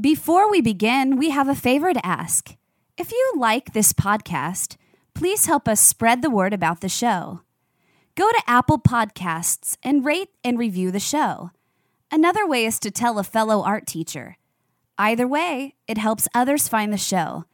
Before 0.00 0.48
we 0.48 0.60
begin, 0.60 1.16
we 1.16 1.30
have 1.30 1.48
a 1.48 1.56
favor 1.56 1.92
to 1.92 2.06
ask. 2.06 2.54
If 2.96 3.10
you 3.10 3.32
like 3.36 3.72
this 3.72 3.92
podcast, 3.92 4.76
please 5.12 5.46
help 5.46 5.66
us 5.66 5.80
spread 5.80 6.22
the 6.22 6.30
word 6.30 6.52
about 6.52 6.82
the 6.82 6.88
show. 6.88 7.40
Go 8.14 8.30
to 8.30 8.42
Apple 8.46 8.78
Podcasts 8.78 9.76
and 9.82 10.04
rate 10.04 10.28
and 10.44 10.56
review 10.56 10.92
the 10.92 11.00
show. 11.00 11.50
Another 12.12 12.46
way 12.46 12.64
is 12.64 12.78
to 12.78 12.92
tell 12.92 13.18
a 13.18 13.24
fellow 13.24 13.64
art 13.64 13.88
teacher. 13.88 14.36
Either 14.98 15.26
way, 15.26 15.74
it 15.88 15.98
helps 15.98 16.28
others 16.32 16.68
find 16.68 16.92
the 16.92 16.96
show. 16.96 17.46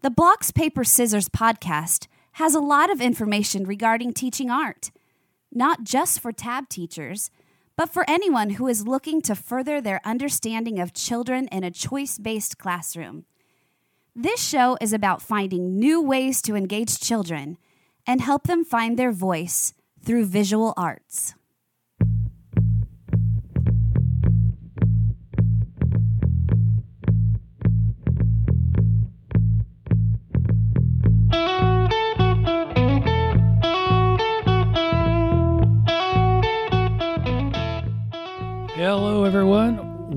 The 0.00 0.10
Blocks, 0.10 0.50
Paper, 0.50 0.84
Scissors 0.84 1.28
podcast 1.28 2.06
has 2.32 2.54
a 2.54 2.60
lot 2.60 2.90
of 2.90 3.02
information 3.02 3.64
regarding 3.64 4.14
teaching 4.14 4.50
art, 4.50 4.92
not 5.52 5.84
just 5.84 6.20
for 6.20 6.32
tab 6.32 6.70
teachers, 6.70 7.30
but 7.82 7.92
for 7.92 8.04
anyone 8.06 8.50
who 8.50 8.68
is 8.68 8.86
looking 8.86 9.20
to 9.20 9.34
further 9.34 9.80
their 9.80 10.00
understanding 10.04 10.78
of 10.78 10.92
children 10.92 11.48
in 11.48 11.64
a 11.64 11.70
choice 11.72 12.16
based 12.16 12.56
classroom. 12.56 13.24
This 14.14 14.40
show 14.40 14.78
is 14.80 14.92
about 14.92 15.20
finding 15.20 15.80
new 15.80 16.00
ways 16.00 16.40
to 16.42 16.54
engage 16.54 17.00
children 17.00 17.58
and 18.06 18.20
help 18.20 18.44
them 18.44 18.64
find 18.64 18.96
their 18.96 19.10
voice 19.10 19.74
through 20.00 20.26
visual 20.26 20.74
arts. 20.76 21.34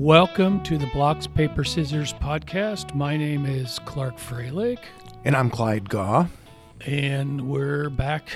Welcome 0.06 0.62
to 0.62 0.78
the 0.78 0.86
Blocks, 0.94 1.26
Paper, 1.26 1.64
Scissors 1.64 2.12
podcast. 2.12 2.94
My 2.94 3.16
name 3.16 3.44
is 3.44 3.80
Clark 3.80 4.18
Fralick, 4.18 4.78
And 5.24 5.34
I'm 5.34 5.50
Clyde 5.50 5.90
Gaw. 5.90 6.28
and 6.86 7.48
we're 7.48 7.90
back 7.90 8.28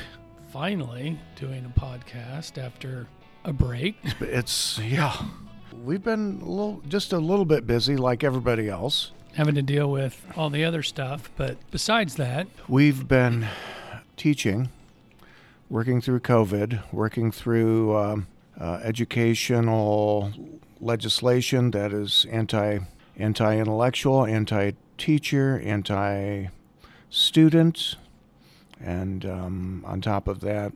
finally 0.52 1.16
doing 1.36 1.64
a 1.64 1.80
podcast 1.80 2.58
after 2.58 3.06
a 3.44 3.52
break. 3.52 3.94
It's, 4.18 4.80
yeah, 4.80 5.16
we've 5.84 6.02
been 6.02 6.40
a 6.42 6.44
little, 6.44 6.82
just 6.88 7.12
a 7.12 7.20
little 7.20 7.44
bit 7.44 7.68
busy 7.68 7.96
like 7.96 8.24
everybody 8.24 8.68
else. 8.68 9.12
having 9.34 9.54
to 9.54 9.62
deal 9.62 9.88
with 9.92 10.26
all 10.36 10.50
the 10.50 10.64
other 10.64 10.82
stuff. 10.82 11.30
But 11.36 11.56
besides 11.70 12.16
that, 12.16 12.48
We've 12.66 13.06
been 13.06 13.46
teaching, 14.16 14.70
working 15.68 16.00
through 16.00 16.18
COVID, 16.18 16.92
working 16.92 17.30
through 17.30 17.96
um, 17.96 18.26
uh, 18.60 18.80
educational 18.82 20.32
legislation 20.80 21.70
that 21.72 21.92
is 21.92 22.26
anti 22.30 22.80
anti 23.16 23.58
intellectual, 23.58 24.24
anti 24.24 24.72
teacher, 24.98 25.60
anti 25.64 26.46
student, 27.08 27.96
and 28.80 29.24
um, 29.24 29.84
on 29.86 30.00
top 30.00 30.28
of 30.28 30.40
that, 30.40 30.72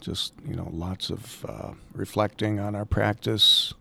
just 0.00 0.32
you 0.46 0.54
know, 0.54 0.68
lots 0.72 1.10
of 1.10 1.44
uh, 1.48 1.72
reflecting 1.92 2.58
on 2.58 2.74
our 2.74 2.84
practice. 2.84 3.74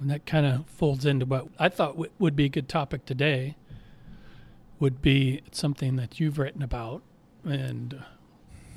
and 0.00 0.10
that 0.10 0.26
kind 0.26 0.46
of 0.46 0.66
folds 0.66 1.04
into 1.04 1.26
what 1.26 1.48
I 1.58 1.68
thought 1.68 1.92
w- 1.92 2.10
would 2.18 2.36
be 2.36 2.46
a 2.46 2.48
good 2.48 2.68
topic 2.68 3.04
today, 3.06 3.56
would 4.78 5.02
be 5.02 5.42
something 5.52 5.96
that 5.96 6.20
you've 6.20 6.38
written 6.38 6.62
about 6.62 7.02
and 7.44 8.02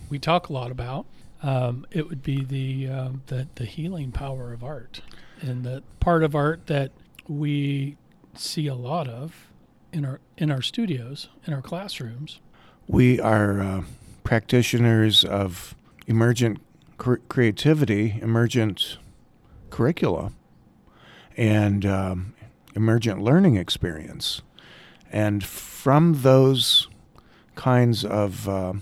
we 0.09 0.19
talk 0.19 0.49
a 0.49 0.53
lot 0.53 0.71
about. 0.71 1.05
Um, 1.41 1.85
it 1.91 2.07
would 2.07 2.23
be 2.23 2.43
the, 2.43 2.87
um, 2.87 3.23
the 3.27 3.47
the 3.55 3.65
healing 3.65 4.11
power 4.11 4.53
of 4.53 4.63
art, 4.63 5.01
and 5.43 5.63
the 5.63 5.83
part 5.99 6.23
of 6.23 6.35
art 6.35 6.67
that 6.67 6.91
we 7.27 7.97
see 8.35 8.67
a 8.67 8.75
lot 8.75 9.07
of 9.07 9.47
in 9.91 10.05
our 10.05 10.19
in 10.37 10.49
our 10.49 10.61
studios, 10.61 11.29
in 11.45 11.53
our 11.53 11.61
classrooms. 11.61 12.39
We 12.87 13.19
are 13.19 13.61
uh, 13.61 13.83
practitioners 14.23 15.23
of 15.23 15.75
emergent 16.07 16.59
cr- 16.97 17.15
creativity, 17.29 18.19
emergent 18.21 18.97
curricula, 19.69 20.31
and 21.37 21.85
um, 21.85 22.33
emergent 22.75 23.21
learning 23.21 23.57
experience. 23.57 24.41
And 25.11 25.43
from 25.43 26.21
those 26.23 26.87
kinds 27.55 28.03
of 28.03 28.49
uh, 28.49 28.73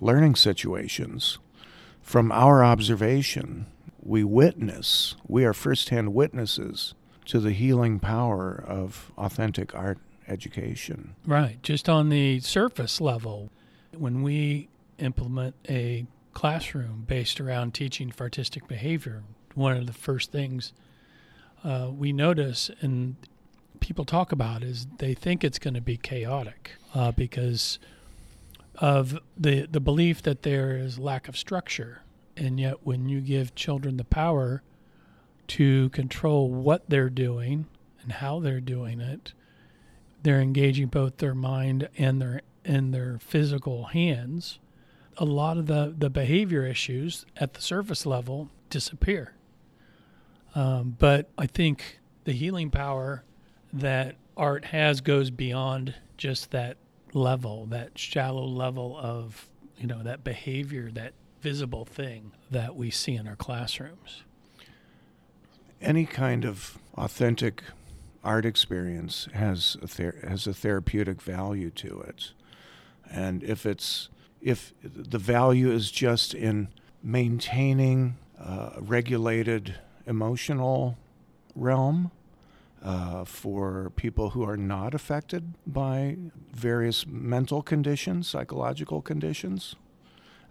learning 0.00 0.34
situations, 0.34 1.38
from 2.02 2.32
our 2.32 2.64
observation, 2.64 3.66
we 4.06 4.24
witness, 4.24 5.16
we 5.26 5.44
are 5.44 5.52
firsthand 5.52 6.14
witnesses 6.14 6.94
to 7.26 7.40
the 7.40 7.52
healing 7.52 7.98
power 7.98 8.64
of 8.66 9.10
authentic 9.18 9.74
art 9.74 9.98
education. 10.28 11.14
Right. 11.26 11.62
Just 11.62 11.88
on 11.88 12.08
the 12.08 12.40
surface 12.40 13.00
level, 13.00 13.50
when 13.96 14.22
we 14.22 14.68
implement 14.98 15.54
a 15.68 16.06
classroom 16.32 17.04
based 17.06 17.40
around 17.40 17.74
teaching 17.74 18.10
for 18.10 18.24
artistic 18.24 18.68
behavior, 18.68 19.22
one 19.54 19.76
of 19.76 19.86
the 19.86 19.92
first 19.92 20.30
things 20.30 20.72
uh, 21.64 21.90
we 21.90 22.12
notice 22.12 22.70
and 22.80 23.16
people 23.80 24.04
talk 24.04 24.32
about 24.32 24.62
is 24.62 24.86
they 24.98 25.14
think 25.14 25.42
it's 25.42 25.58
going 25.58 25.74
to 25.74 25.80
be 25.80 25.96
chaotic 25.96 26.72
uh, 26.94 27.12
because 27.12 27.78
of 28.78 29.18
the 29.36 29.66
the 29.66 29.80
belief 29.80 30.22
that 30.22 30.42
there 30.42 30.76
is 30.76 30.98
lack 30.98 31.28
of 31.28 31.36
structure, 31.36 32.02
and 32.36 32.60
yet 32.60 32.84
when 32.84 33.08
you 33.08 33.20
give 33.20 33.54
children 33.54 33.96
the 33.96 34.04
power 34.04 34.62
to 35.48 35.88
control 35.90 36.50
what 36.50 36.88
they're 36.88 37.10
doing 37.10 37.66
and 38.02 38.12
how 38.12 38.40
they're 38.40 38.60
doing 38.60 39.00
it, 39.00 39.32
they're 40.22 40.40
engaging 40.40 40.88
both 40.88 41.18
their 41.18 41.34
mind 41.34 41.88
and 41.96 42.20
their 42.20 42.42
and 42.64 42.92
their 42.92 43.18
physical 43.18 43.84
hands. 43.84 44.58
A 45.18 45.24
lot 45.24 45.56
of 45.56 45.66
the 45.66 45.94
the 45.96 46.10
behavior 46.10 46.66
issues 46.66 47.24
at 47.36 47.54
the 47.54 47.62
surface 47.62 48.04
level 48.04 48.50
disappear. 48.70 49.34
Um, 50.54 50.96
but 50.98 51.30
I 51.36 51.46
think 51.46 52.00
the 52.24 52.32
healing 52.32 52.70
power 52.70 53.22
that 53.72 54.16
art 54.36 54.66
has 54.66 55.00
goes 55.00 55.30
beyond 55.30 55.94
just 56.16 56.50
that 56.50 56.76
level, 57.12 57.66
that 57.66 57.98
shallow 57.98 58.44
level 58.44 58.96
of, 58.98 59.48
you 59.78 59.86
know, 59.86 60.02
that 60.02 60.24
behavior, 60.24 60.90
that 60.92 61.12
visible 61.46 61.84
thing 61.84 62.32
that 62.50 62.74
we 62.74 62.90
see 62.90 63.14
in 63.14 63.28
our 63.28 63.36
classrooms. 63.36 64.24
any 65.80 66.04
kind 66.04 66.44
of 66.44 66.76
authentic 66.96 67.62
art 68.24 68.44
experience 68.44 69.28
has 69.32 69.76
a 69.80 69.86
ther- 69.86 70.18
has 70.28 70.48
a 70.48 70.52
therapeutic 70.52 71.22
value 71.22 71.70
to 71.70 72.00
it, 72.00 72.32
and 73.08 73.44
if 73.44 73.64
it's 73.64 74.08
if 74.42 74.74
the 74.82 75.18
value 75.18 75.70
is 75.70 75.92
just 75.92 76.34
in 76.34 76.66
maintaining 77.00 78.16
uh, 78.40 78.70
a 78.78 78.82
regulated 78.82 79.76
emotional 80.04 80.98
realm 81.54 82.10
uh, 82.82 83.24
for 83.24 83.92
people 83.94 84.30
who 84.30 84.42
are 84.42 84.56
not 84.56 84.94
affected 84.94 85.54
by 85.64 86.16
various 86.52 87.06
mental 87.06 87.62
conditions, 87.62 88.26
psychological 88.26 89.00
conditions, 89.00 89.76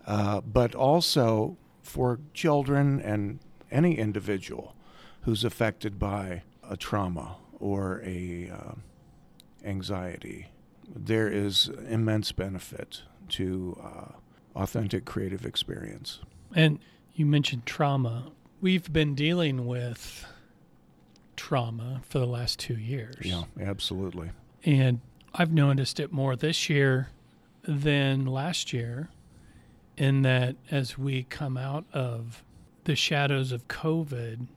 uh, 0.06 0.42
but 0.42 0.76
also 0.76 1.58
for 1.82 2.20
children 2.34 3.00
and 3.02 3.40
any 3.72 3.98
individual 3.98 4.76
who's 5.22 5.44
affected 5.44 6.00
by 6.00 6.44
a 6.70 6.78
trauma 6.78 7.38
or 7.60 8.02
a 8.04 8.50
uh, 8.50 8.74
anxiety. 9.64 10.48
There 10.88 11.28
is 11.28 11.70
immense 11.90 12.32
benefit 12.32 13.02
to 13.30 13.80
uh, 13.84 14.60
authentic 14.60 15.06
creative 15.06 15.46
experience. 15.46 16.20
And 16.54 16.80
you 17.16 17.26
mentioned 17.26 17.66
trauma. 17.66 18.32
We've 18.62 18.92
been 18.92 19.16
dealing 19.16 19.66
with 19.66 20.26
trauma 21.36 22.02
for 22.08 22.20
the 22.20 22.28
last 22.28 22.60
two 22.60 22.78
years. 22.78 23.18
Yeah, 23.22 23.44
absolutely. 23.60 24.32
And 24.64 25.02
I've 25.34 25.52
noticed 25.52 26.00
it 26.00 26.12
more 26.12 26.36
this 26.36 26.70
year 26.70 27.10
than 27.64 28.26
last 28.26 28.74
year, 28.74 29.10
in 29.98 30.22
that 30.24 30.56
as 30.72 30.98
we 30.98 31.24
come 31.24 31.58
out 31.58 31.86
of 31.94 32.44
the 32.84 32.96
shadows 32.96 33.52
of 33.52 33.68
COVID, 33.68 34.48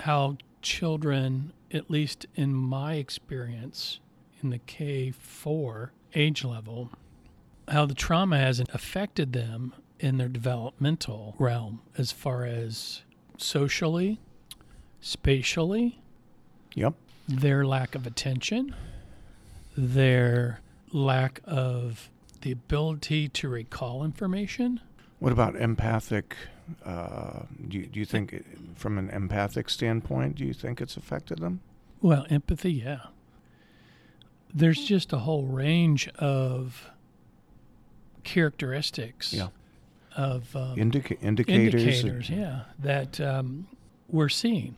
how 0.00 0.36
children, 0.62 1.52
at 1.72 1.90
least 1.90 2.26
in 2.34 2.54
my 2.54 2.94
experience 2.94 4.00
in 4.42 4.50
the 4.50 4.58
K4 4.58 5.90
age 6.14 6.44
level, 6.44 6.90
how 7.68 7.86
the 7.86 7.94
trauma 7.94 8.38
has 8.38 8.60
affected 8.72 9.32
them 9.32 9.74
in 10.00 10.16
their 10.18 10.28
developmental 10.28 11.34
realm 11.38 11.80
as 11.96 12.12
far 12.12 12.44
as 12.44 13.02
socially, 13.36 14.20
spatially, 15.00 16.00
Yep. 16.74 16.94
their 17.28 17.66
lack 17.66 17.94
of 17.94 18.06
attention, 18.06 18.74
their 19.76 20.60
lack 20.92 21.40
of 21.44 22.10
the 22.42 22.52
ability 22.52 23.28
to 23.28 23.48
recall 23.48 24.04
information. 24.04 24.80
What 25.18 25.32
about 25.32 25.56
empathic? 25.56 26.36
Uh, 26.84 27.40
do, 27.68 27.78
you, 27.78 27.86
do 27.86 27.98
you 27.98 28.04
think, 28.06 28.44
from 28.76 28.98
an 28.98 29.08
empathic 29.10 29.70
standpoint, 29.70 30.36
do 30.36 30.44
you 30.44 30.52
think 30.52 30.80
it's 30.80 30.96
affected 30.96 31.38
them? 31.38 31.60
Well, 32.02 32.26
empathy, 32.30 32.72
yeah. 32.72 33.00
there's 34.54 34.84
just 34.84 35.12
a 35.12 35.18
whole 35.18 35.44
range 35.44 36.08
of 36.18 36.90
characteristics 38.24 39.32
Yeah. 39.32 39.48
of 40.16 40.54
um, 40.54 40.78
Indica- 40.78 41.18
indicators. 41.20 41.82
indicators, 41.84 42.30
yeah, 42.30 42.60
that 42.78 43.20
um, 43.20 43.66
we're 44.08 44.28
seeing. 44.28 44.76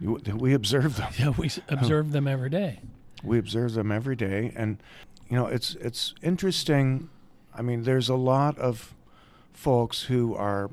You- 0.00 0.20
We 0.36 0.54
observe 0.54 0.96
them. 0.96 1.12
Yeah, 1.18 1.30
we 1.30 1.46
s- 1.46 1.60
observe 1.68 2.12
them 2.12 2.28
every 2.28 2.50
day. 2.50 2.80
We 3.24 3.38
observe 3.38 3.72
them 3.74 3.90
every 3.90 4.14
day, 4.14 4.52
and 4.54 4.80
you 5.28 5.36
know 5.36 5.46
it's 5.46 5.74
it's 5.80 6.14
interesting. 6.22 7.08
I 7.52 7.62
mean, 7.62 7.82
there's 7.82 8.08
a 8.08 8.14
lot 8.14 8.56
of 8.58 8.94
folks 9.58 10.04
who 10.04 10.36
are 10.36 10.70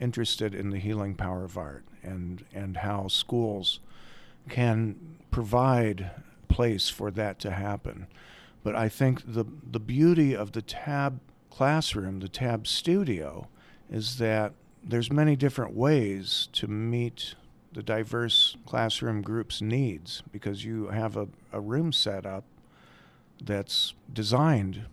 interested 0.00 0.56
in 0.56 0.70
the 0.70 0.78
healing 0.78 1.14
power 1.14 1.44
of 1.44 1.56
art 1.56 1.84
and 2.02 2.44
and 2.52 2.78
how 2.78 3.06
schools 3.06 3.78
can 4.48 4.96
provide 5.30 6.10
place 6.48 6.88
for 6.88 7.12
that 7.12 7.38
to 7.38 7.52
happen. 7.52 8.08
But 8.64 8.74
I 8.74 8.88
think 8.88 9.22
the 9.24 9.44
the 9.70 9.78
beauty 9.78 10.34
of 10.34 10.50
the 10.50 10.62
tab 10.62 11.20
classroom, 11.48 12.18
the 12.18 12.28
tab 12.28 12.66
studio, 12.66 13.46
is 13.88 14.18
that 14.18 14.52
there's 14.82 15.12
many 15.12 15.36
different 15.36 15.72
ways 15.72 16.48
to 16.54 16.66
meet 16.66 17.36
the 17.72 17.84
diverse 17.84 18.56
classroom 18.66 19.22
group's 19.22 19.62
needs 19.62 20.24
because 20.32 20.64
you 20.64 20.88
have 20.88 21.16
a, 21.16 21.28
a 21.52 21.60
room 21.60 21.92
set 21.92 22.26
up 22.26 22.44
that's 23.40 23.94
designed 24.12 24.86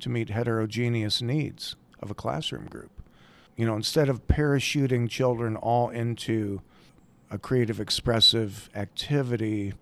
to 0.00 0.08
meet 0.08 0.30
heterogeneous 0.30 1.22
needs 1.22 1.76
of 2.00 2.10
a 2.10 2.14
classroom 2.14 2.66
group. 2.66 2.90
You 3.56 3.66
know, 3.66 3.74
instead 3.74 4.08
of 4.08 4.26
parachuting 4.26 5.08
children 5.08 5.56
all 5.56 5.88
into 5.88 6.60
a 7.30 7.38
creative 7.38 7.80
expressive 7.80 8.68
activity 8.74 9.72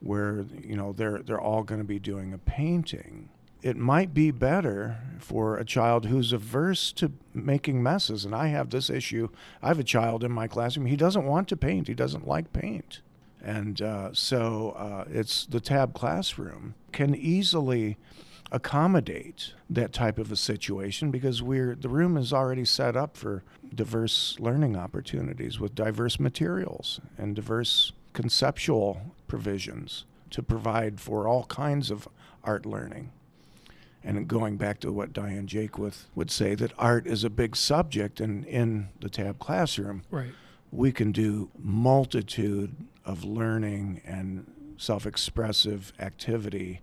where, 0.00 0.44
you 0.62 0.76
know, 0.76 0.92
they're 0.92 1.18
they're 1.18 1.40
all 1.40 1.62
going 1.62 1.80
to 1.80 1.86
be 1.86 1.98
doing 1.98 2.32
a 2.32 2.38
painting, 2.38 3.28
it 3.62 3.76
might 3.76 4.12
be 4.12 4.30
better 4.30 4.98
for 5.18 5.56
a 5.56 5.64
child 5.64 6.06
who's 6.06 6.32
averse 6.32 6.92
to 6.92 7.12
making 7.32 7.82
messes. 7.82 8.24
And 8.24 8.34
I 8.34 8.48
have 8.48 8.70
this 8.70 8.90
issue. 8.90 9.28
I 9.62 9.68
have 9.68 9.78
a 9.78 9.84
child 9.84 10.24
in 10.24 10.32
my 10.32 10.48
classroom. 10.48 10.86
He 10.86 10.96
doesn't 10.96 11.24
want 11.24 11.48
to 11.48 11.56
paint. 11.56 11.88
He 11.88 11.94
doesn't 11.94 12.26
like 12.26 12.52
paint. 12.52 13.00
And 13.40 13.82
uh, 13.82 14.10
so 14.12 14.70
uh, 14.76 15.04
it's 15.10 15.46
the 15.46 15.60
tab 15.60 15.94
classroom 15.94 16.74
can 16.92 17.14
easily 17.14 17.96
accommodate 18.52 19.54
that 19.68 19.92
type 19.92 20.18
of 20.18 20.30
a 20.30 20.36
situation 20.36 21.10
because 21.10 21.42
we're 21.42 21.74
the 21.74 21.88
room 21.88 22.16
is 22.16 22.32
already 22.32 22.64
set 22.66 22.96
up 22.96 23.16
for 23.16 23.42
diverse 23.74 24.36
learning 24.38 24.76
opportunities 24.76 25.58
with 25.58 25.74
diverse 25.74 26.20
materials 26.20 27.00
and 27.16 27.34
diverse 27.34 27.92
conceptual 28.12 29.14
provisions 29.26 30.04
to 30.30 30.42
provide 30.42 31.00
for 31.00 31.26
all 31.26 31.44
kinds 31.44 31.90
of 31.90 32.06
art 32.44 32.66
learning. 32.66 33.10
And 34.04 34.28
going 34.28 34.56
back 34.58 34.80
to 34.80 34.92
what 34.92 35.12
Diane 35.12 35.46
Jaquith 35.46 36.04
would 36.14 36.30
say, 36.30 36.54
that 36.56 36.72
art 36.78 37.06
is 37.06 37.24
a 37.24 37.30
big 37.30 37.54
subject, 37.56 38.20
and 38.20 38.44
in 38.46 38.88
the 39.00 39.08
TAB 39.08 39.38
classroom, 39.38 40.02
Right. 40.10 40.32
we 40.70 40.90
can 40.92 41.12
do 41.12 41.50
multitude 41.58 42.74
of 43.04 43.24
learning 43.24 44.00
and 44.04 44.74
self-expressive 44.76 45.92
activity 46.00 46.80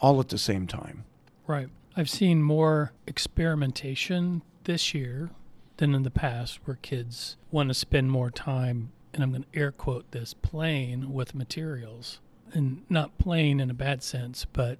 all 0.00 0.20
at 0.20 0.28
the 0.28 0.38
same 0.38 0.66
time. 0.66 1.04
Right. 1.46 1.68
I've 1.96 2.10
seen 2.10 2.42
more 2.42 2.92
experimentation 3.06 4.42
this 4.64 4.94
year 4.94 5.30
than 5.76 5.94
in 5.94 6.02
the 6.02 6.10
past 6.10 6.60
where 6.64 6.78
kids 6.80 7.36
want 7.50 7.68
to 7.68 7.74
spend 7.74 8.10
more 8.10 8.30
time, 8.30 8.92
and 9.12 9.22
I'm 9.22 9.30
going 9.30 9.44
to 9.50 9.58
air 9.58 9.72
quote 9.72 10.10
this, 10.12 10.34
playing 10.34 11.12
with 11.12 11.34
materials. 11.34 12.20
And 12.52 12.82
not 12.88 13.16
playing 13.18 13.60
in 13.60 13.70
a 13.70 13.74
bad 13.74 14.02
sense, 14.02 14.44
but 14.44 14.78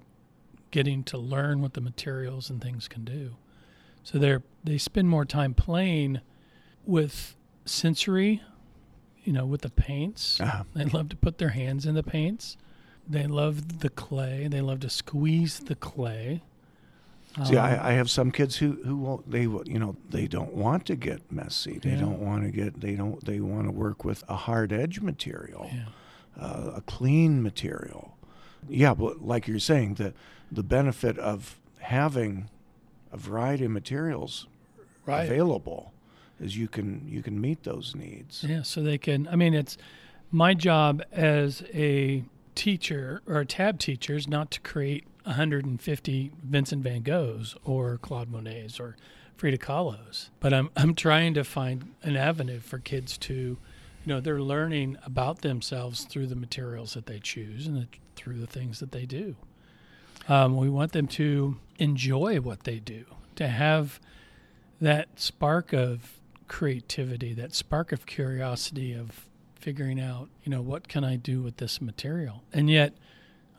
getting 0.71 1.03
to 1.03 1.17
learn 1.17 1.61
what 1.61 1.73
the 1.73 1.81
materials 1.81 2.49
and 2.49 2.61
things 2.61 2.87
can 2.87 3.03
do. 3.03 3.35
So 4.03 4.17
they're 4.17 4.43
they 4.63 4.77
spend 4.77 5.09
more 5.09 5.25
time 5.25 5.53
playing 5.53 6.21
with 6.85 7.35
sensory, 7.65 8.41
you 9.23 9.33
know, 9.33 9.45
with 9.45 9.61
the 9.61 9.69
paints. 9.69 10.39
Ah. 10.41 10.63
They 10.73 10.85
love 10.85 11.09
to 11.09 11.15
put 11.15 11.37
their 11.37 11.49
hands 11.49 11.85
in 11.85 11.95
the 11.95 12.03
paints. 12.03 12.57
They 13.11 13.27
love 13.27 13.79
the 13.79 13.89
clay. 13.89 14.47
They 14.49 14.61
love 14.61 14.79
to 14.81 14.89
squeeze 14.89 15.59
the 15.59 15.75
clay. 15.75 16.41
See, 17.45 17.55
Um, 17.57 17.65
I, 17.65 17.89
I 17.89 17.91
have 17.93 18.09
some 18.09 18.31
kids 18.31 18.57
who 18.57 18.73
who 18.83 18.95
won't, 18.97 19.29
they 19.29 19.41
you 19.43 19.79
know 19.79 19.95
they 20.09 20.27
don't 20.27 20.53
want 20.53 20.85
to 20.87 20.95
get 20.95 21.31
messy. 21.31 21.77
They 21.79 21.91
Yeah. 21.91 22.01
don't 22.01 22.19
want 22.19 22.43
to 22.43 22.51
get 22.51 22.79
they 22.81 22.95
don't 22.95 23.23
they 23.25 23.39
want 23.39 23.65
to 23.67 23.71
work 23.71 24.03
with 24.05 24.23
a 24.27 24.35
hard 24.35 24.71
edge 24.73 24.99
material, 25.01 25.69
yeah. 25.73 25.85
uh, 26.45 26.71
a 26.75 26.81
clean 26.81 27.41
material. 27.41 28.17
Yeah, 28.69 28.93
but 28.93 29.21
like 29.21 29.47
you're 29.47 29.59
saying, 29.59 29.95
the 29.95 30.13
the 30.51 30.63
benefit 30.63 31.17
of 31.19 31.57
having 31.79 32.49
a 33.11 33.17
variety 33.17 33.65
of 33.65 33.71
materials 33.71 34.47
Right. 35.05 35.23
available 35.25 35.91
is 36.39 36.55
you 36.57 36.67
can 36.67 37.05
you 37.07 37.21
can 37.23 37.39
meet 37.41 37.63
those 37.63 37.95
needs. 37.95 38.43
Yeah, 38.47 38.61
so 38.63 38.83
they 38.83 38.97
can. 38.97 39.27
I 39.27 39.35
mean, 39.35 39.53
it's 39.53 39.77
my 40.31 40.53
job 40.53 41.01
as 41.11 41.63
a 41.73 42.23
teacher 42.55 43.21
or 43.27 43.43
tab 43.45 43.79
teachers 43.79 44.27
not 44.27 44.51
to 44.51 44.59
create 44.61 45.05
150 45.23 46.31
Vincent 46.43 46.83
Van 46.83 47.01
Goghs 47.03 47.55
or 47.63 47.97
Claude 47.97 48.31
Monets 48.31 48.79
or 48.79 48.95
Frida 49.37 49.57
Kahlos, 49.57 50.29
but 50.39 50.53
I'm 50.53 50.69
I'm 50.75 50.93
trying 50.93 51.33
to 51.33 51.43
find 51.43 51.93
an 52.03 52.15
avenue 52.15 52.59
for 52.59 52.77
kids 52.77 53.17
to, 53.19 53.33
you 53.33 53.57
know, 54.05 54.19
they're 54.19 54.41
learning 54.41 54.97
about 55.03 55.41
themselves 55.41 56.03
through 56.03 56.27
the 56.27 56.35
materials 56.35 56.93
that 56.93 57.07
they 57.07 57.19
choose 57.19 57.65
and 57.65 57.77
the, 57.77 57.87
through 58.15 58.39
the 58.39 58.47
things 58.47 58.79
that 58.79 58.91
they 58.91 59.05
do. 59.05 59.35
Um, 60.27 60.57
we 60.57 60.69
want 60.69 60.91
them 60.91 61.07
to 61.07 61.57
enjoy 61.79 62.39
what 62.39 62.65
they 62.65 62.77
do, 62.79 63.05
to 63.35 63.47
have 63.47 63.99
that 64.79 65.19
spark 65.19 65.73
of 65.73 66.19
creativity, 66.47 67.33
that 67.33 67.55
spark 67.55 67.91
of 67.91 68.05
curiosity 68.05 68.93
of 68.93 69.27
figuring 69.61 69.99
out, 69.99 70.29
you 70.43 70.49
know, 70.49 70.61
what 70.61 70.87
can 70.87 71.03
I 71.03 71.15
do 71.15 71.41
with 71.41 71.57
this 71.57 71.81
material? 71.81 72.43
And 72.51 72.69
yet 72.69 72.93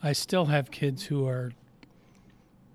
I 0.02 0.12
still 0.12 0.46
have 0.46 0.70
kids 0.70 1.04
who 1.04 1.26
are 1.26 1.52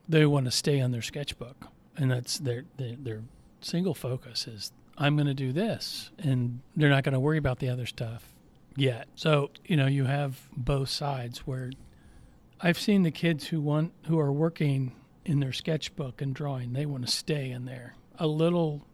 they 0.09 0.25
want 0.25 0.45
to 0.45 0.51
stay 0.51 0.79
on 0.79 0.91
their 0.91 1.01
sketchbook 1.01 1.67
and 1.97 2.09
that's 2.09 2.39
their 2.39 2.63
their, 2.77 2.95
their 2.95 3.21
single 3.59 3.93
focus 3.93 4.47
is 4.47 4.71
I'm 4.97 5.15
going 5.15 5.27
to 5.27 5.33
do 5.33 5.51
this 5.51 6.11
and 6.17 6.61
they're 6.75 6.89
not 6.89 7.03
going 7.03 7.13
to 7.13 7.19
worry 7.19 7.37
about 7.37 7.59
the 7.59 7.69
other 7.69 7.85
stuff 7.85 8.33
yet. 8.75 9.07
So, 9.15 9.51
you 9.65 9.75
know, 9.75 9.87
you 9.87 10.05
have 10.05 10.47
both 10.55 10.89
sides 10.89 11.39
where 11.39 11.71
I've 12.61 12.79
seen 12.79 13.03
the 13.03 13.11
kids 13.11 13.47
who 13.47 13.59
want 13.61 13.91
who 14.07 14.17
are 14.19 14.31
working 14.31 14.93
in 15.25 15.41
their 15.41 15.51
sketchbook 15.51 16.21
and 16.21 16.33
drawing, 16.33 16.71
they 16.71 16.85
want 16.85 17.05
to 17.05 17.11
stay 17.11 17.51
in 17.51 17.65
there 17.65 17.95
a 18.17 18.27
little 18.27 18.87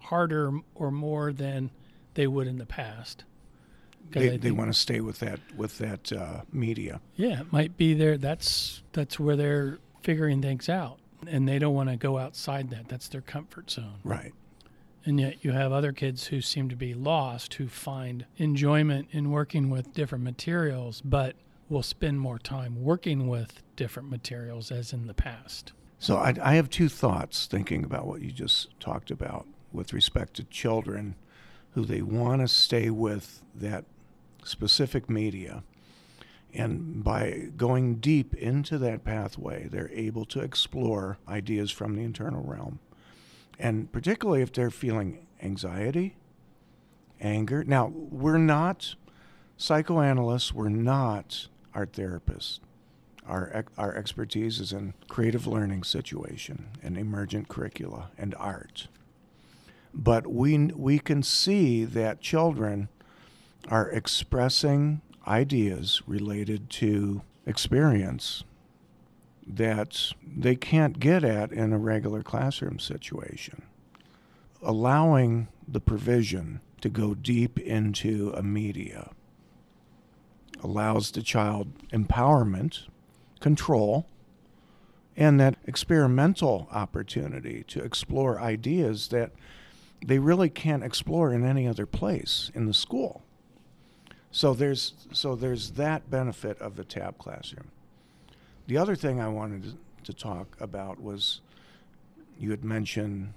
harder 0.00 0.52
or 0.74 0.90
more 0.90 1.32
than 1.32 1.70
they 2.14 2.26
would 2.26 2.46
in 2.46 2.58
the 2.58 2.66
past. 2.66 3.24
They, 4.10 4.36
they 4.36 4.50
want 4.50 4.72
to 4.72 4.78
stay 4.78 5.00
with 5.00 5.18
that 5.20 5.40
with 5.56 5.78
that 5.78 6.12
uh, 6.12 6.42
media. 6.52 7.00
yeah, 7.16 7.40
it 7.40 7.52
might 7.52 7.76
be 7.76 7.94
there. 7.94 8.16
That's 8.18 8.82
that's 8.92 9.18
where 9.18 9.36
they're 9.36 9.78
figuring 10.02 10.42
things 10.42 10.68
out, 10.68 10.98
and 11.26 11.48
they 11.48 11.58
don't 11.58 11.74
want 11.74 11.90
to 11.90 11.96
go 11.96 12.18
outside 12.18 12.70
that. 12.70 12.88
That's 12.88 13.08
their 13.08 13.20
comfort 13.20 13.70
zone. 13.70 14.00
Right. 14.04 14.32
And 15.04 15.18
yet, 15.20 15.42
you 15.42 15.52
have 15.52 15.72
other 15.72 15.92
kids 15.92 16.26
who 16.26 16.40
seem 16.40 16.68
to 16.68 16.76
be 16.76 16.92
lost, 16.92 17.54
who 17.54 17.68
find 17.68 18.26
enjoyment 18.36 19.08
in 19.10 19.30
working 19.30 19.70
with 19.70 19.94
different 19.94 20.24
materials, 20.24 21.00
but 21.02 21.34
will 21.68 21.82
spend 21.82 22.20
more 22.20 22.38
time 22.38 22.82
working 22.82 23.28
with 23.28 23.62
different 23.76 24.10
materials 24.10 24.70
as 24.70 24.92
in 24.92 25.06
the 25.06 25.14
past. 25.14 25.72
So 25.98 26.16
I, 26.16 26.34
I 26.42 26.54
have 26.54 26.70
two 26.70 26.88
thoughts 26.88 27.46
thinking 27.46 27.84
about 27.84 28.06
what 28.06 28.22
you 28.22 28.30
just 28.30 28.78
talked 28.80 29.10
about 29.10 29.46
with 29.72 29.92
respect 29.92 30.34
to 30.34 30.44
children 30.44 31.16
who 31.72 31.84
they 31.84 32.02
want 32.02 32.40
to 32.40 32.48
stay 32.48 32.90
with 32.90 33.42
that 33.54 33.84
specific 34.48 35.08
media. 35.08 35.62
And 36.54 37.04
by 37.04 37.50
going 37.56 37.96
deep 37.96 38.34
into 38.34 38.78
that 38.78 39.04
pathway, 39.04 39.68
they're 39.70 39.90
able 39.92 40.24
to 40.26 40.40
explore 40.40 41.18
ideas 41.28 41.70
from 41.70 41.94
the 41.94 42.02
internal 42.02 42.42
realm. 42.42 42.78
And 43.58 43.92
particularly 43.92 44.42
if 44.42 44.52
they're 44.52 44.70
feeling 44.70 45.26
anxiety, 45.42 46.16
anger. 47.20 47.64
Now, 47.64 47.92
we're 47.94 48.38
not 48.38 48.94
psychoanalysts, 49.56 50.52
we're 50.52 50.68
not 50.68 51.48
art 51.74 51.92
therapists. 51.92 52.60
Our, 53.26 53.66
our 53.76 53.94
expertise 53.94 54.58
is 54.58 54.72
in 54.72 54.94
creative 55.08 55.46
learning 55.46 55.82
situation 55.84 56.68
and 56.82 56.96
emergent 56.96 57.48
curricula 57.48 58.10
and 58.16 58.34
art. 58.36 58.88
But 59.92 60.26
we, 60.26 60.56
we 60.58 60.98
can 60.98 61.22
see 61.22 61.84
that 61.84 62.20
children 62.20 62.88
are 63.68 63.90
expressing 63.90 65.00
ideas 65.26 66.02
related 66.06 66.70
to 66.70 67.22
experience 67.46 68.44
that 69.46 70.12
they 70.26 70.54
can't 70.54 71.00
get 71.00 71.24
at 71.24 71.52
in 71.52 71.72
a 71.72 71.78
regular 71.78 72.22
classroom 72.22 72.78
situation. 72.78 73.62
Allowing 74.62 75.48
the 75.66 75.80
provision 75.80 76.60
to 76.80 76.88
go 76.88 77.14
deep 77.14 77.58
into 77.58 78.32
a 78.36 78.42
media 78.42 79.10
allows 80.62 81.10
the 81.10 81.22
child 81.22 81.68
empowerment 81.90 82.86
control 83.40 84.06
and 85.16 85.38
that 85.40 85.56
experimental 85.66 86.68
opportunity 86.70 87.64
to 87.68 87.82
explore 87.82 88.40
ideas 88.40 89.08
that 89.08 89.32
they 90.04 90.18
really 90.18 90.48
can't 90.48 90.84
explore 90.84 91.32
in 91.32 91.44
any 91.44 91.66
other 91.66 91.86
place 91.86 92.50
in 92.54 92.66
the 92.66 92.74
school. 92.74 93.22
So 94.38 94.54
there's 94.54 94.94
so 95.12 95.34
there's 95.34 95.72
that 95.72 96.12
benefit 96.12 96.60
of 96.60 96.76
the 96.76 96.84
tab 96.84 97.18
classroom. 97.18 97.72
The 98.68 98.76
other 98.76 98.94
thing 98.94 99.20
I 99.20 99.26
wanted 99.26 99.74
to, 100.04 100.12
talk 100.12 100.56
about 100.60 101.02
was 101.02 101.40
you 102.38 102.52
had 102.52 102.62
mentioned 102.62 103.34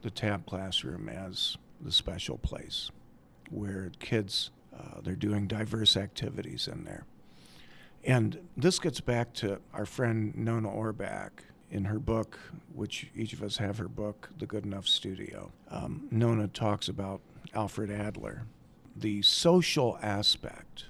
the 0.00 0.10
tab 0.10 0.46
classroom 0.46 1.10
as 1.10 1.58
the 1.82 1.92
special 1.92 2.38
place 2.38 2.90
where 3.50 3.92
kids 4.00 4.50
uh, 4.74 5.02
they're 5.02 5.14
doing 5.14 5.46
diverse 5.46 5.94
activities 5.94 6.68
in 6.72 6.84
there. 6.84 7.04
And 8.02 8.38
this 8.56 8.78
gets 8.78 9.02
back 9.02 9.34
to 9.34 9.60
our 9.74 9.84
friend 9.84 10.34
Nona 10.34 10.70
Orbach 10.70 11.44
in 11.70 11.84
her 11.84 11.98
book, 11.98 12.38
which 12.72 13.08
each 13.14 13.34
of 13.34 13.42
us 13.42 13.58
have 13.58 13.76
her 13.76 13.88
book, 13.88 14.30
The 14.38 14.46
Good 14.46 14.64
Enough 14.64 14.88
Studio. 14.88 15.52
Um, 15.70 16.08
Nona 16.10 16.48
talks 16.48 16.88
about 16.88 17.20
Alfred 17.54 17.90
Adler, 17.90 18.46
the 19.00 19.22
social 19.22 19.98
aspect 20.02 20.86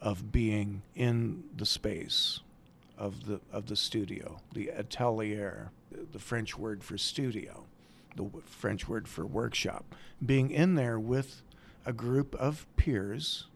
of 0.00 0.32
being 0.32 0.82
in 0.94 1.44
the 1.56 1.66
space 1.66 2.40
of 2.98 3.26
the 3.26 3.40
of 3.52 3.66
the 3.66 3.76
studio, 3.76 4.40
the 4.52 4.68
atelier, 4.68 5.70
the 6.12 6.18
French 6.18 6.58
word 6.58 6.84
for 6.84 6.98
studio, 6.98 7.64
the 8.16 8.28
French 8.44 8.88
word 8.88 9.08
for 9.08 9.24
workshop, 9.24 9.94
being 10.24 10.50
in 10.50 10.74
there 10.74 10.98
with 10.98 11.42
a 11.86 11.92
group 11.92 12.34
of 12.36 12.66
peers 12.76 13.46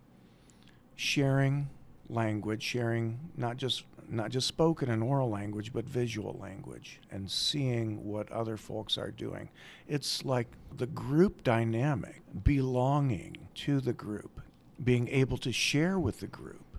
sharing 0.95 1.69
language, 2.09 2.63
sharing 2.63 3.19
not 3.37 3.57
just 3.57 3.85
not 4.09 4.31
just 4.31 4.47
spoken 4.47 4.91
and 4.91 5.03
oral 5.03 5.29
language, 5.29 5.73
but 5.73 5.85
visual 5.85 6.39
language, 6.41 7.01
and 7.11 7.31
seeing 7.31 8.05
what 8.05 8.31
other 8.31 8.57
folks 8.57 8.97
are 8.97 9.11
doing. 9.11 9.49
It's 9.89 10.25
like 10.25 10.49
the 10.77 10.87
group 10.87 11.43
dynamic, 11.43 12.23
belonging 12.45 13.49
to 13.57 13.81
the 13.81 13.93
group, 13.93 14.41
being 14.83 15.09
able 15.09 15.39
to 15.39 15.53
share 15.53 15.99
with 15.99 16.21
the 16.21 16.27
group, 16.27 16.79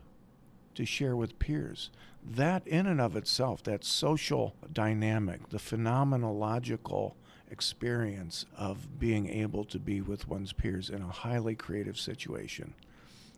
to 0.76 0.86
share 0.86 1.16
with 1.16 1.40
peers. 1.40 1.90
That, 2.24 2.68
in 2.68 2.88
and 2.88 3.00
of 3.00 3.16
itself, 3.16 3.64
that 3.64 3.84
social 3.84 4.56
dynamic, 4.72 5.50
the 5.50 5.58
phenomenological 5.58 7.14
experience 7.50 8.46
of 8.58 9.00
being 9.00 9.30
able 9.30 9.64
to 9.66 9.80
be 9.80 10.02
with 10.02 10.28
one's 10.28 10.52
peers 10.52 10.90
in 10.90 11.02
a 11.02 11.08
highly 11.08 11.56
creative 11.56 11.98
situation, 11.98 12.74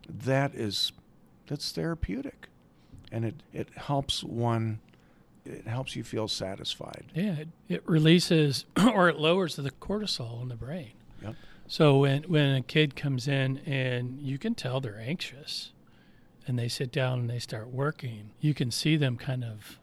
that 0.07 0.55
is 0.55 0.91
that's 1.49 1.71
therapeutic 1.71 2.47
and 3.11 3.25
it, 3.25 3.35
it 3.51 3.67
helps 3.75 4.23
one 4.23 4.79
it 5.45 5.65
helps 5.67 5.95
you 5.95 6.03
feel 6.03 6.27
satisfied 6.27 7.05
Yeah, 7.13 7.33
it, 7.33 7.47
it 7.67 7.83
releases 7.87 8.65
or 8.93 9.09
it 9.09 9.17
lowers 9.19 9.55
the 9.55 9.71
cortisol 9.71 10.41
in 10.41 10.49
the 10.49 10.55
brain. 10.55 10.91
Yep. 11.23 11.35
So 11.67 11.99
when 11.99 12.23
when 12.23 12.55
a 12.55 12.61
kid 12.61 12.95
comes 12.95 13.27
in 13.27 13.57
and 13.65 14.19
you 14.19 14.37
can 14.37 14.53
tell 14.55 14.79
they're 14.79 14.99
anxious 14.99 15.71
and 16.47 16.57
they 16.57 16.67
sit 16.67 16.91
down 16.91 17.19
and 17.19 17.29
they 17.29 17.39
start 17.39 17.69
working, 17.69 18.31
you 18.39 18.53
can 18.53 18.69
see 18.71 18.95
them 18.95 19.17
kind 19.17 19.43
of 19.43 19.79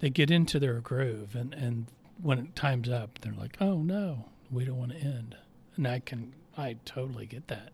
they 0.00 0.10
get 0.10 0.30
into 0.30 0.58
their 0.60 0.80
groove 0.80 1.34
and 1.34 1.52
and 1.54 1.86
when 2.20 2.48
time's 2.54 2.88
up, 2.88 3.18
they're 3.20 3.32
like, 3.32 3.56
"Oh 3.60 3.78
no, 3.82 4.26
we 4.50 4.64
don't 4.64 4.78
want 4.78 4.92
to 4.92 4.98
end." 4.98 5.36
And 5.76 5.86
I 5.86 6.00
can 6.00 6.34
I 6.56 6.76
totally 6.84 7.26
get 7.26 7.48
that. 7.48 7.70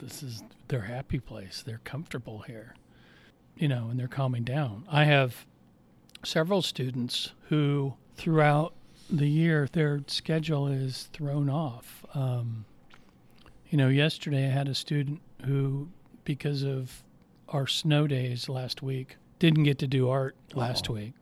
This 0.00 0.22
is 0.22 0.42
their 0.68 0.82
happy 0.82 1.20
place. 1.20 1.62
They're 1.64 1.80
comfortable 1.84 2.40
here. 2.40 2.74
You 3.56 3.68
know, 3.68 3.88
and 3.90 3.98
they're 4.00 4.08
calming 4.08 4.44
down. 4.44 4.84
I 4.90 5.04
have 5.04 5.44
several 6.24 6.62
students 6.62 7.32
who 7.48 7.94
throughout 8.16 8.74
the 9.10 9.28
year 9.28 9.68
their 9.72 10.00
schedule 10.06 10.66
is 10.68 11.08
thrown 11.12 11.50
off. 11.50 12.04
Um, 12.14 12.64
you 13.68 13.76
know, 13.76 13.88
yesterday 13.88 14.46
I 14.46 14.50
had 14.50 14.68
a 14.68 14.74
student 14.74 15.20
who, 15.44 15.88
because 16.24 16.62
of 16.62 17.02
our 17.48 17.66
snow 17.66 18.06
days 18.06 18.48
last 18.48 18.82
week, 18.82 19.16
didn't 19.38 19.64
get 19.64 19.78
to 19.78 19.86
do 19.86 20.08
art 20.08 20.36
last 20.54 20.88
Uh-oh. 20.88 20.94
week. 20.94 21.12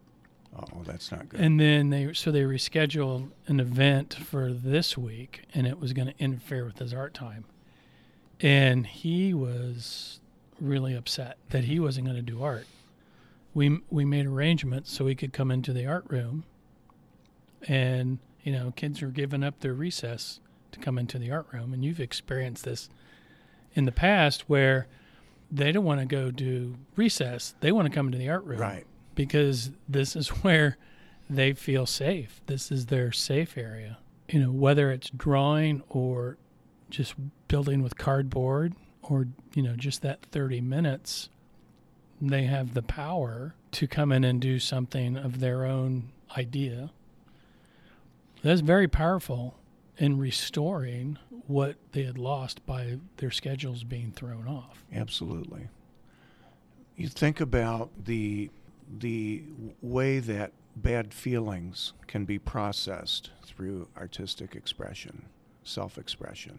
oh 0.57 0.83
that's 0.85 1.11
not 1.13 1.29
good 1.29 1.41
And 1.41 1.59
then 1.59 1.91
they 1.91 2.13
so 2.13 2.31
they 2.31 2.43
rescheduled 2.43 3.31
an 3.47 3.61
event 3.61 4.15
for 4.15 4.53
this 4.53 4.97
week, 4.99 5.43
and 5.55 5.67
it 5.67 5.81
was 5.81 5.93
going 5.93 6.09
to 6.09 6.19
interfere 6.19 6.65
with 6.65 6.79
his 6.79 6.93
art 6.95 7.15
time. 7.15 7.45
And 8.41 8.87
he 8.87 9.35
was 9.35 10.21
really 10.61 10.95
upset 10.95 11.39
that 11.51 11.65
he 11.65 11.81
wasn't 11.81 12.07
going 12.07 12.17
to 12.17 12.23
do 12.23 12.43
art. 12.43 12.67
We 13.55 13.81
we 13.91 14.05
made 14.05 14.27
arrangements 14.27 14.93
so 14.93 15.07
he 15.07 15.15
could 15.15 15.33
come 15.33 15.51
into 15.51 15.73
the 15.73 15.87
art 15.87 16.05
room, 16.09 16.45
and 17.67 18.19
you 18.43 18.53
know 18.53 18.73
kids 18.77 19.03
are 19.03 19.09
giving 19.09 19.43
up 19.43 19.61
their 19.61 19.73
recess 19.73 20.41
to 20.73 20.79
come 20.79 20.99
into 20.99 21.19
the 21.19 21.31
art 21.33 21.47
room, 21.53 21.73
and 21.73 21.85
you've 21.85 22.01
experienced 22.01 22.65
this 22.65 22.89
in 23.75 23.85
the 23.85 23.93
past 23.93 24.49
where 24.49 24.87
they 25.51 25.73
don't 25.73 25.85
want 25.85 26.01
to 26.01 26.07
go 26.07 26.31
do 26.31 26.77
recess; 26.95 27.55
they 27.61 27.73
want 27.73 27.87
to 27.87 27.95
come 27.95 28.07
into 28.07 28.19
the 28.19 28.29
art 28.29 28.45
room 28.45 28.61
right 28.61 28.87
because 29.15 29.73
this 29.89 30.15
is 30.15 30.29
where 30.43 30.77
they 31.29 31.53
feel 31.53 31.87
safe. 31.87 32.41
This 32.47 32.71
is 32.71 32.87
their 32.87 33.11
safe 33.13 33.59
area. 33.59 33.99
You 34.29 34.41
know, 34.41 34.53
whether 34.53 34.93
it's 34.93 35.11
drawing 35.11 35.83
or 35.89 36.37
just 36.91 37.15
building 37.49 37.83
with 37.83 37.97
cardboard 37.97 38.75
or, 39.03 39.29
you 39.55 39.63
know, 39.63 39.75
just 39.77 40.03
that 40.03 40.23
30 40.23 40.61
minutes, 40.61 41.29
they 42.21 42.45
have 42.45 42.75
the 42.75 42.83
power 42.83 43.55
to 43.73 43.87
come 43.87 44.13
in 44.13 44.25
and 44.25 44.41
do 44.41 44.59
something 44.59 45.17
of 45.17 45.41
their 45.41 45.65
own 45.65 46.11
idea. 46.37 46.91
That's 48.43 48.61
very 48.61 48.89
powerful 48.89 49.57
in 49.97 50.19
restoring 50.19 51.19
what 51.47 51.77
they 51.93 52.05
had 52.05 52.19
lost 52.19 52.65
by 52.67 52.99
their 53.17 53.31
schedules 53.31 53.83
being 53.85 54.13
thrown 54.13 54.47
off. 54.47 54.85
absolutely 54.95 55.69
you 56.99 57.09
think 57.09 57.41
about 57.41 57.91
the 58.05 58.51
the 58.99 59.43
way 59.81 60.19
that 60.19 60.53
bad 60.77 61.15
feelings 61.15 61.93
can 62.07 62.25
be 62.25 62.39
processed 62.39 63.31
through 63.45 63.89
artistic 63.97 64.55
expression 64.55 65.25
self-expression 65.63 66.59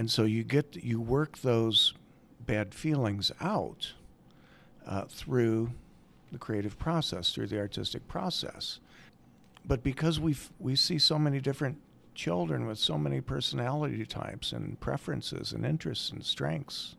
and 0.00 0.10
so 0.10 0.24
you 0.24 0.44
get 0.44 0.76
you 0.82 0.98
work 0.98 1.36
those 1.42 1.92
bad 2.46 2.72
feelings 2.72 3.30
out 3.38 3.92
uh, 4.86 5.04
through 5.04 5.72
the 6.32 6.38
creative 6.38 6.78
process 6.78 7.34
through 7.34 7.48
the 7.48 7.58
artistic 7.58 8.08
process. 8.08 8.80
But 9.66 9.82
because 9.82 10.18
we 10.18 10.36
we 10.58 10.74
see 10.74 10.98
so 10.98 11.18
many 11.18 11.38
different 11.38 11.82
children 12.14 12.66
with 12.66 12.78
so 12.78 12.96
many 12.96 13.20
personality 13.20 14.06
types 14.06 14.52
and 14.52 14.80
preferences 14.80 15.52
and 15.52 15.66
interests 15.66 16.10
and 16.10 16.24
strengths 16.24 16.96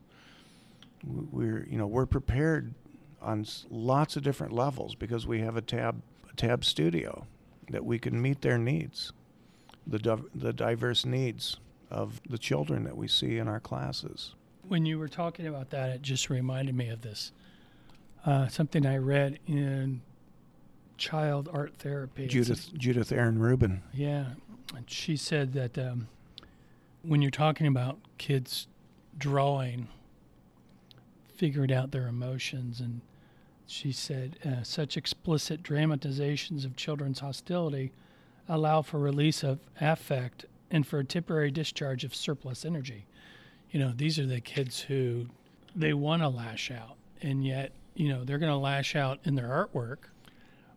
we're 1.04 1.66
you 1.68 1.80
know 1.80 1.88
we're 1.88 2.06
prepared 2.06 2.76
on 3.20 3.48
lots 3.72 4.16
of 4.16 4.22
different 4.22 4.54
levels 4.54 4.94
because 4.94 5.26
we 5.26 5.40
have 5.40 5.58
a 5.58 5.62
tab 5.62 6.04
a 6.32 6.36
tab 6.36 6.64
studio 6.64 7.26
that 7.72 7.84
we 7.84 7.98
can 7.98 8.22
meet 8.22 8.42
their 8.42 8.60
needs 8.60 9.12
the 9.88 10.20
the 10.36 10.54
diverse 10.54 11.04
needs 11.04 11.58
of 11.92 12.22
the 12.30 12.38
children 12.38 12.84
that 12.86 12.96
we 12.98 13.08
see 13.08 13.38
in 13.38 13.48
our 13.48 13.60
classes 13.60 14.34
When 14.68 14.86
you 14.86 14.98
were 15.00 15.10
talking 15.10 15.48
about 15.48 15.70
that, 15.72 15.90
it 15.90 16.02
just 16.02 16.30
reminded 16.30 16.76
me 16.76 16.90
of 16.90 17.02
this. 17.02 17.32
Uh, 18.26 18.48
something 18.48 18.86
I 18.86 18.98
read 18.98 19.40
in 19.48 20.02
child 20.98 21.50
art 21.52 21.74
therapy. 21.78 22.26
A- 22.26 22.28
Judith 22.28 22.70
Judith 22.78 23.12
Aron 23.12 23.40
Rubin 23.40 23.82
yeah. 23.94 24.26
And 24.76 24.90
she 24.90 25.18
said 25.18 25.54
that 25.54 25.78
um, 25.78 26.08
when 27.02 27.22
you're 27.22 27.32
talking 27.32 27.68
about 27.68 27.98
kids 28.18 28.68
drawing, 29.18 29.88
figuring 31.36 31.74
out 31.74 31.92
their 31.92 32.08
emotions, 32.08 32.80
and 32.80 33.02
she 33.66 33.92
said 33.92 34.38
uh, 34.46 34.64
such 34.64 34.96
explicit 34.96 35.64
dramatizations 35.64 36.64
of 36.64 36.76
children's 36.76 37.20
hostility 37.20 37.92
allow 38.48 38.82
for 38.82 39.00
release 39.00 39.44
of 39.44 39.60
affect 39.80 40.46
and 40.72 40.88
for 40.88 41.00
a 41.00 41.04
temporary 41.06 41.52
discharge 41.52 42.04
of 42.04 42.16
surplus 42.16 42.66
energy. 42.66 43.06
You 43.70 43.80
know, 43.80 43.94
these 43.96 44.18
are 44.18 44.26
the 44.26 44.42
kids 44.42 44.82
who 44.82 45.28
they 45.76 45.94
want 45.94 46.22
to 46.22 46.30
lash 46.30 46.72
out, 46.72 46.96
and 47.22 47.46
yet, 47.46 47.72
you 47.94 48.10
know, 48.10 48.24
they're 48.24 48.40
going 48.40 48.52
to 48.52 48.58
lash 48.58 48.96
out 48.96 49.20
in 49.24 49.36
their 49.36 49.50
artwork, 49.50 50.10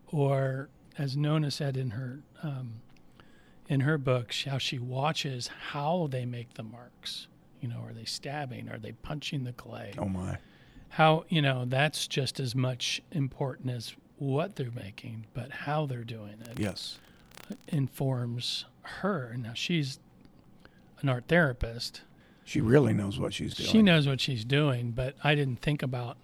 or 0.07 0.69
as 0.97 1.17
Nona 1.17 1.49
said 1.51 1.77
in 1.77 1.91
her 1.91 2.19
um, 2.43 2.75
in 3.67 3.81
her 3.81 3.97
book, 3.97 4.33
how 4.45 4.57
she 4.57 4.77
watches 4.77 5.49
how 5.71 6.07
they 6.11 6.25
make 6.25 6.53
the 6.53 6.63
marks. 6.63 7.27
You 7.59 7.69
know, 7.69 7.79
are 7.85 7.93
they 7.93 8.05
stabbing? 8.05 8.69
Are 8.69 8.77
they 8.77 8.91
punching 8.91 9.43
the 9.43 9.53
clay? 9.53 9.93
oh 9.97 10.05
my 10.05 10.37
How 10.89 11.25
you 11.29 11.41
know 11.41 11.65
that's 11.65 12.07
just 12.07 12.39
as 12.39 12.55
much 12.55 13.01
important 13.11 13.71
as 13.71 13.95
what 14.17 14.55
they're 14.55 14.71
making, 14.71 15.25
but 15.33 15.51
how 15.51 15.85
they're 15.85 16.03
doing 16.05 16.35
it 16.49 16.57
yes 16.59 16.99
informs 17.67 18.65
her. 18.81 19.35
Now 19.37 19.53
she's 19.53 19.99
an 21.01 21.09
art 21.09 21.25
therapist. 21.27 22.01
she 22.43 22.61
really 22.61 22.93
knows 22.93 23.19
what 23.19 23.33
she's 23.33 23.53
doing 23.55 23.69
She 23.69 23.81
knows 23.81 24.07
what 24.07 24.21
she's 24.21 24.45
doing, 24.45 24.91
but 24.91 25.15
I 25.23 25.35
didn't 25.35 25.61
think 25.61 25.83
about 25.83 26.17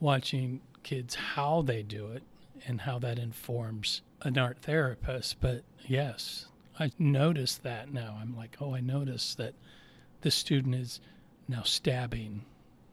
watching 0.00 0.60
kids 0.82 1.14
how 1.14 1.62
they 1.62 1.82
do 1.82 2.08
it 2.08 2.22
and 2.66 2.82
how 2.82 2.98
that 3.00 3.18
informs 3.18 4.02
an 4.22 4.38
art 4.38 4.58
therapist. 4.60 5.40
But 5.40 5.62
yes, 5.86 6.46
I 6.78 6.90
notice 6.98 7.56
that 7.56 7.92
now. 7.92 8.18
I'm 8.20 8.36
like, 8.36 8.56
oh, 8.60 8.74
I 8.74 8.80
notice 8.80 9.34
that 9.36 9.54
the 10.22 10.30
student 10.30 10.74
is 10.74 11.00
now 11.48 11.62
stabbing 11.62 12.44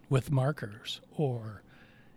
with 0.10 0.32
markers 0.32 1.02
or 1.16 1.62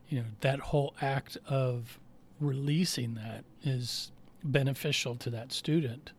you 0.08 0.18
know 0.18 0.26
that 0.40 0.58
whole 0.60 0.94
act 1.00 1.36
of 1.46 1.98
releasing 2.40 3.14
that 3.14 3.44
is 3.62 4.10
beneficial 4.44 5.16
to 5.16 5.30
that 5.30 5.52
student 5.52 6.12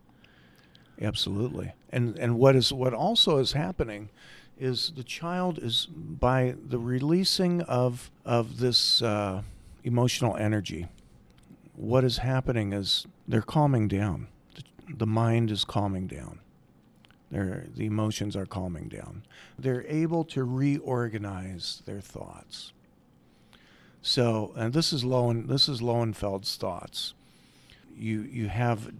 Absolutely. 1.01 1.73
And 1.89 2.17
and 2.17 2.37
what 2.37 2.55
is 2.55 2.71
what 2.71 2.93
also 2.93 3.37
is 3.37 3.53
happening 3.53 4.09
is 4.59 4.93
the 4.95 5.03
child 5.03 5.57
is 5.57 5.85
by 5.87 6.55
the 6.65 6.77
releasing 6.77 7.61
of 7.61 8.11
of 8.25 8.57
this 8.57 9.01
uh, 9.01 9.41
emotional 9.83 10.37
energy. 10.37 10.87
What 11.75 12.03
is 12.03 12.17
happening 12.19 12.73
is 12.73 13.07
they're 13.27 13.41
calming 13.41 13.87
down. 13.87 14.27
The, 14.95 15.07
mind 15.07 15.49
is 15.49 15.65
calming 15.65 16.07
down. 16.07 16.39
Their 17.31 17.65
the 17.75 17.85
emotions 17.85 18.35
are 18.35 18.45
calming 18.45 18.89
down. 18.89 19.23
They're 19.57 19.85
able 19.87 20.23
to 20.25 20.43
reorganize 20.43 21.81
their 21.85 22.01
thoughts. 22.01 22.73
So, 24.03 24.53
and 24.55 24.73
this 24.73 24.93
is 24.93 25.03
Lowen 25.03 25.47
this 25.47 25.67
is 25.67 25.81
Lowenfeld's 25.81 26.55
thoughts 26.55 27.15
you 27.95 28.21
you 28.21 28.47
have 28.47 28.91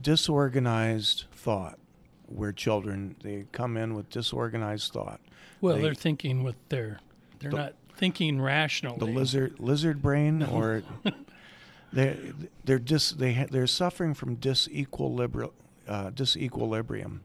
disorganized 0.00 1.24
thought 1.32 1.78
where 2.26 2.52
children 2.52 3.16
they 3.22 3.44
come 3.52 3.76
in 3.76 3.94
with 3.94 4.08
disorganized 4.10 4.92
thought. 4.92 5.20
Well, 5.60 5.76
They- 5.76 5.88
are 5.88 5.94
thinking 5.94 6.42
with 6.42 6.56
their 6.68 7.00
they're 7.38 7.50
The- 7.50 7.56
not 7.56 7.74
thinking 7.96 8.40
rationally. 8.40 8.98
The 8.98 9.06
lizard 9.06 9.60
lizard 9.60 10.00
brain 10.02 10.42
or 10.42 10.82
they 11.92 12.18
they're 12.64 12.78
dis 12.78 13.10
they 13.10 13.34
ha- 13.34 13.46
they're 13.50 13.66
suffering 13.66 14.14
from 14.14 14.36
disequilibri- 14.36 15.52
uh, 15.86 16.10
disequilibrium 16.10 17.20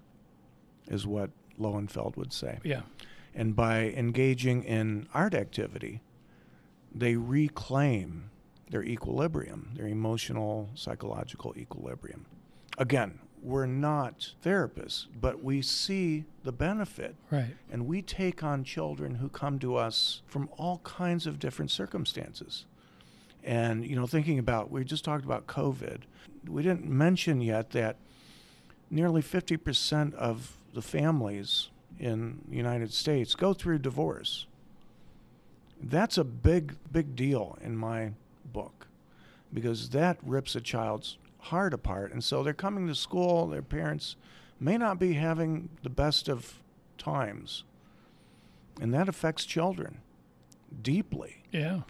is 0.87 1.05
what 1.07 1.31
Lowenfeld 1.59 2.15
would 2.17 2.33
say. 2.33 2.59
Yeah. 2.63 2.81
And 3.35 3.55
by 3.55 3.89
engaging 3.91 4.63
in 4.63 5.07
art 5.13 5.33
activity, 5.33 6.01
they 6.93 7.15
reclaim 7.15 8.31
their 8.69 8.83
equilibrium, 8.83 9.71
their 9.75 9.87
emotional, 9.87 10.69
psychological 10.75 11.53
equilibrium. 11.57 12.25
Again, 12.77 13.19
we're 13.41 13.65
not 13.65 14.33
therapists, 14.43 15.05
but 15.19 15.43
we 15.43 15.61
see 15.61 16.25
the 16.43 16.51
benefit 16.51 17.15
Right. 17.31 17.55
and 17.71 17.87
we 17.87 18.01
take 18.01 18.43
on 18.43 18.63
children 18.63 19.15
who 19.15 19.29
come 19.29 19.59
to 19.59 19.75
us 19.75 20.21
from 20.27 20.49
all 20.57 20.79
kinds 20.79 21.25
of 21.25 21.39
different 21.39 21.71
circumstances. 21.71 22.65
And, 23.43 23.85
you 23.85 23.95
know, 23.95 24.05
thinking 24.05 24.37
about, 24.39 24.69
we 24.69 24.83
just 24.83 25.05
talked 25.05 25.23
about 25.23 25.47
COVID. 25.47 26.01
We 26.47 26.61
didn't 26.61 26.85
mention 26.89 27.39
yet 27.41 27.69
that 27.71 27.95
nearly 28.89 29.21
50% 29.21 30.13
of 30.15 30.57
the 30.73 30.81
families 30.81 31.69
in 31.97 32.41
the 32.49 32.57
United 32.57 32.93
States 32.93 33.35
go 33.35 33.53
through 33.53 33.79
divorce. 33.79 34.45
That's 35.81 36.17
a 36.17 36.23
big, 36.25 36.75
big 36.91 37.15
deal 37.15 37.57
in 37.61 37.77
my 37.77 38.11
book 38.53 38.87
because 39.53 39.89
that 39.89 40.17
rips 40.23 40.55
a 40.55 40.61
child's 40.61 41.17
heart 41.39 41.73
apart. 41.73 42.11
And 42.11 42.23
so 42.23 42.43
they're 42.43 42.53
coming 42.53 42.87
to 42.87 42.95
school, 42.95 43.47
their 43.47 43.61
parents 43.61 44.15
may 44.59 44.77
not 44.77 44.99
be 44.99 45.13
having 45.13 45.69
the 45.83 45.89
best 45.89 46.27
of 46.27 46.59
times. 46.97 47.63
And 48.81 48.93
that 48.93 49.09
affects 49.09 49.45
children 49.45 49.99
deeply. 50.81 51.43
Yeah. 51.51 51.81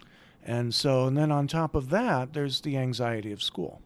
And 0.44 0.74
so, 0.74 1.06
and 1.06 1.16
then 1.16 1.30
on 1.30 1.46
top 1.46 1.74
of 1.74 1.90
that, 1.90 2.32
there's 2.32 2.62
the 2.62 2.76
anxiety 2.78 3.32
of 3.32 3.42
school 3.42 3.80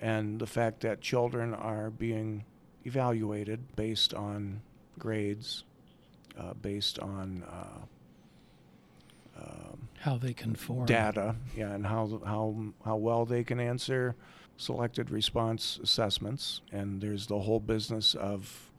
and 0.00 0.40
the 0.40 0.46
fact 0.46 0.80
that 0.80 1.00
children 1.00 1.54
are 1.54 1.90
being 1.90 2.44
evaluated 2.84 3.76
based 3.76 4.12
on 4.12 4.60
grades, 4.98 5.64
uh, 6.38 6.54
based 6.54 6.98
on 6.98 7.44
uh, 7.50 9.40
um, 9.42 9.65
How 10.06 10.18
they 10.18 10.34
conform. 10.34 10.86
data, 10.86 11.34
yeah, 11.56 11.72
and 11.72 11.84
how 11.84 12.20
how 12.24 12.66
how 12.84 12.94
well 12.94 13.24
they 13.24 13.42
can 13.42 13.58
answer 13.58 14.14
selected 14.56 15.10
response 15.10 15.80
assessments. 15.82 16.60
And 16.70 17.00
there's 17.00 17.26
the 17.26 17.40
whole 17.40 17.58
business 17.58 18.14
of 18.14 18.70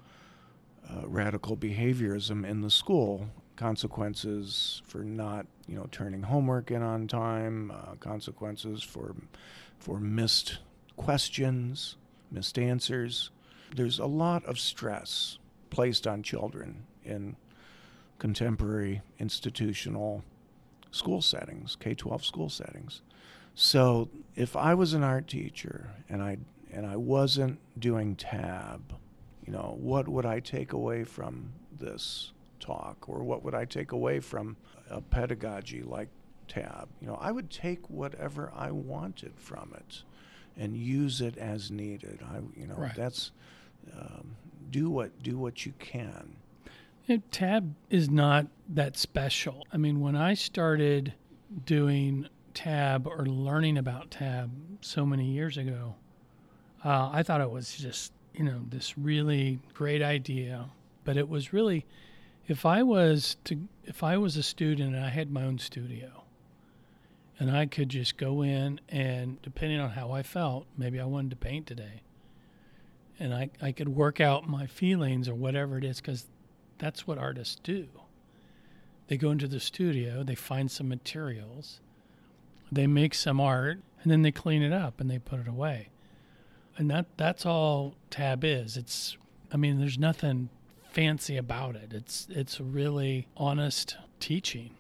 uh, 0.90 1.06
radical 1.06 1.58
behaviorism 1.58 2.48
in 2.48 2.62
the 2.62 2.70
school, 2.70 3.28
consequences 3.58 4.82
for 4.86 5.00
not 5.00 5.48
you 5.68 5.76
know 5.76 5.90
turning 5.92 6.24
homework 6.24 6.72
in 6.72 6.82
on 6.82 7.10
time, 7.10 7.72
uh, 7.72 7.96
consequences 8.00 8.82
for 8.82 9.14
for 9.80 10.00
missed 10.00 10.60
questions, 10.96 11.98
missed 12.32 12.58
answers. 12.58 13.32
There's 13.76 14.00
a 14.00 14.06
lot 14.06 14.46
of 14.46 14.58
stress 14.58 15.40
placed 15.72 16.08
on 16.08 16.24
children 16.24 16.86
in 17.04 17.36
contemporary 18.18 19.02
institutional 19.20 20.24
school 20.98 21.22
settings, 21.22 21.78
K 21.80 21.94
12 21.94 22.26
school 22.26 22.50
settings. 22.50 23.02
So 23.56 24.10
if 24.36 24.56
I 24.56 24.74
was 24.74 24.94
an 24.94 25.04
art 25.04 25.28
teacher 25.28 25.90
and 26.10 26.22
I 26.22 26.38
and 26.72 26.86
I 26.86 26.96
wasn't 26.98 27.60
doing 27.80 28.16
tab, 28.16 28.94
you 29.46 29.54
know, 29.54 29.78
what 29.80 30.08
would 30.08 30.26
I 30.26 30.40
take 30.42 30.74
away 30.74 31.04
from 31.04 31.54
this 31.80 32.32
talk 32.60 33.08
or 33.08 33.24
what 33.24 33.44
would 33.44 33.56
I 33.56 33.66
take 33.66 33.92
away 33.94 34.20
from 34.20 34.58
a 34.90 35.02
pedagogy 35.02 35.82
like 35.82 36.10
tab? 36.48 36.90
You 37.02 37.08
know, 37.08 37.18
I 37.22 37.32
would 37.32 37.50
take 37.50 37.90
whatever 37.90 38.52
I 38.56 38.72
wanted 38.72 39.34
from 39.38 39.74
it 39.76 40.04
and 40.58 40.76
use 40.76 41.22
it 41.22 41.38
as 41.38 41.72
needed. 41.72 42.20
I 42.24 42.40
you 42.60 42.68
know, 42.68 42.76
Right. 42.76 42.96
that's 42.96 43.32
um, 43.98 44.36
do 44.70 44.90
what 44.90 45.24
do 45.24 45.38
what 45.38 45.66
you 45.66 45.74
can. 45.80 46.36
Tab 47.32 47.74
is 47.90 48.10
not 48.10 48.48
that 48.70 48.98
special. 48.98 49.66
I 49.72 49.78
mean, 49.78 50.02
when 50.02 50.16
I 50.16 50.34
started 50.34 51.14
doing 51.66 52.28
tab 52.54 53.08
or 53.08 53.26
learning 53.26 53.78
about 53.78 54.12
tab 54.12 54.52
so 54.82 55.06
many 55.06 55.26
years 55.26 55.58
ago, 55.58 55.96
uh, 56.84 57.10
I 57.12 57.24
thought 57.24 57.40
it 57.40 57.50
was 57.50 57.76
just, 57.76 58.12
you 58.34 58.44
know, 58.44 58.62
this 58.70 58.98
really 58.98 59.60
great 59.74 60.02
idea. 60.02 60.70
But 61.06 61.16
it 61.16 61.30
was 61.30 61.54
really, 61.54 61.86
if 62.48 62.66
I 62.66 62.84
was 62.84 63.38
to, 63.46 63.68
if 63.86 64.04
I 64.04 64.18
was 64.18 64.36
a 64.36 64.44
student 64.44 64.94
and 64.94 65.06
I 65.06 65.10
had 65.10 65.32
my 65.32 65.44
own 65.44 65.60
studio, 65.60 66.24
and 67.40 67.56
I 67.56 67.68
could 67.68 67.88
just 67.88 68.18
go 68.18 68.42
in 68.42 68.82
and 68.90 69.42
depending 69.44 69.80
on 69.80 69.92
how 69.92 70.12
I 70.12 70.24
felt, 70.24 70.66
maybe 70.78 71.00
I 71.00 71.06
wanted 71.06 71.30
to 71.30 71.36
paint 71.38 71.68
today, 71.68 72.02
and 73.18 73.34
I, 73.34 73.50
I 73.62 73.72
could 73.72 73.90
work 73.90 74.20
out 74.20 74.50
my 74.50 74.66
feelings 74.66 75.30
or 75.30 75.36
whatever 75.36 75.78
it 75.78 75.86
is 75.86 76.02
because 76.02 76.26
that's 76.80 77.08
what 77.08 77.18
artists 77.18 77.58
do. 77.62 77.88
They 79.08 79.18
go 79.18 79.32
into 79.32 79.48
the 79.48 79.60
studio, 79.60 80.24
they 80.24 80.36
find 80.36 80.70
some 80.70 80.90
materials, 80.90 81.80
they 82.72 82.88
make 82.88 83.14
some 83.14 83.40
art, 83.40 83.80
and 84.02 84.12
then 84.12 84.22
they 84.22 84.32
clean 84.32 84.62
it 84.62 84.74
up 84.74 85.00
and 85.00 85.10
they 85.10 85.20
put 85.20 85.40
it 85.40 85.48
away. 85.48 85.90
And 86.78 86.90
that 86.92 87.06
that's 87.18 87.46
all 87.46 87.96
tab 88.10 88.44
is. 88.44 88.78
It's 88.78 89.18
I 89.52 89.58
mean, 89.58 89.80
there's 89.80 89.98
nothing 89.98 90.50
fancy 90.92 91.38
about 91.38 91.76
it. 91.76 91.94
It's 91.94 92.28
it's 92.30 92.60
really 92.60 93.28
honest 93.38 93.98
teaching. 94.20 94.72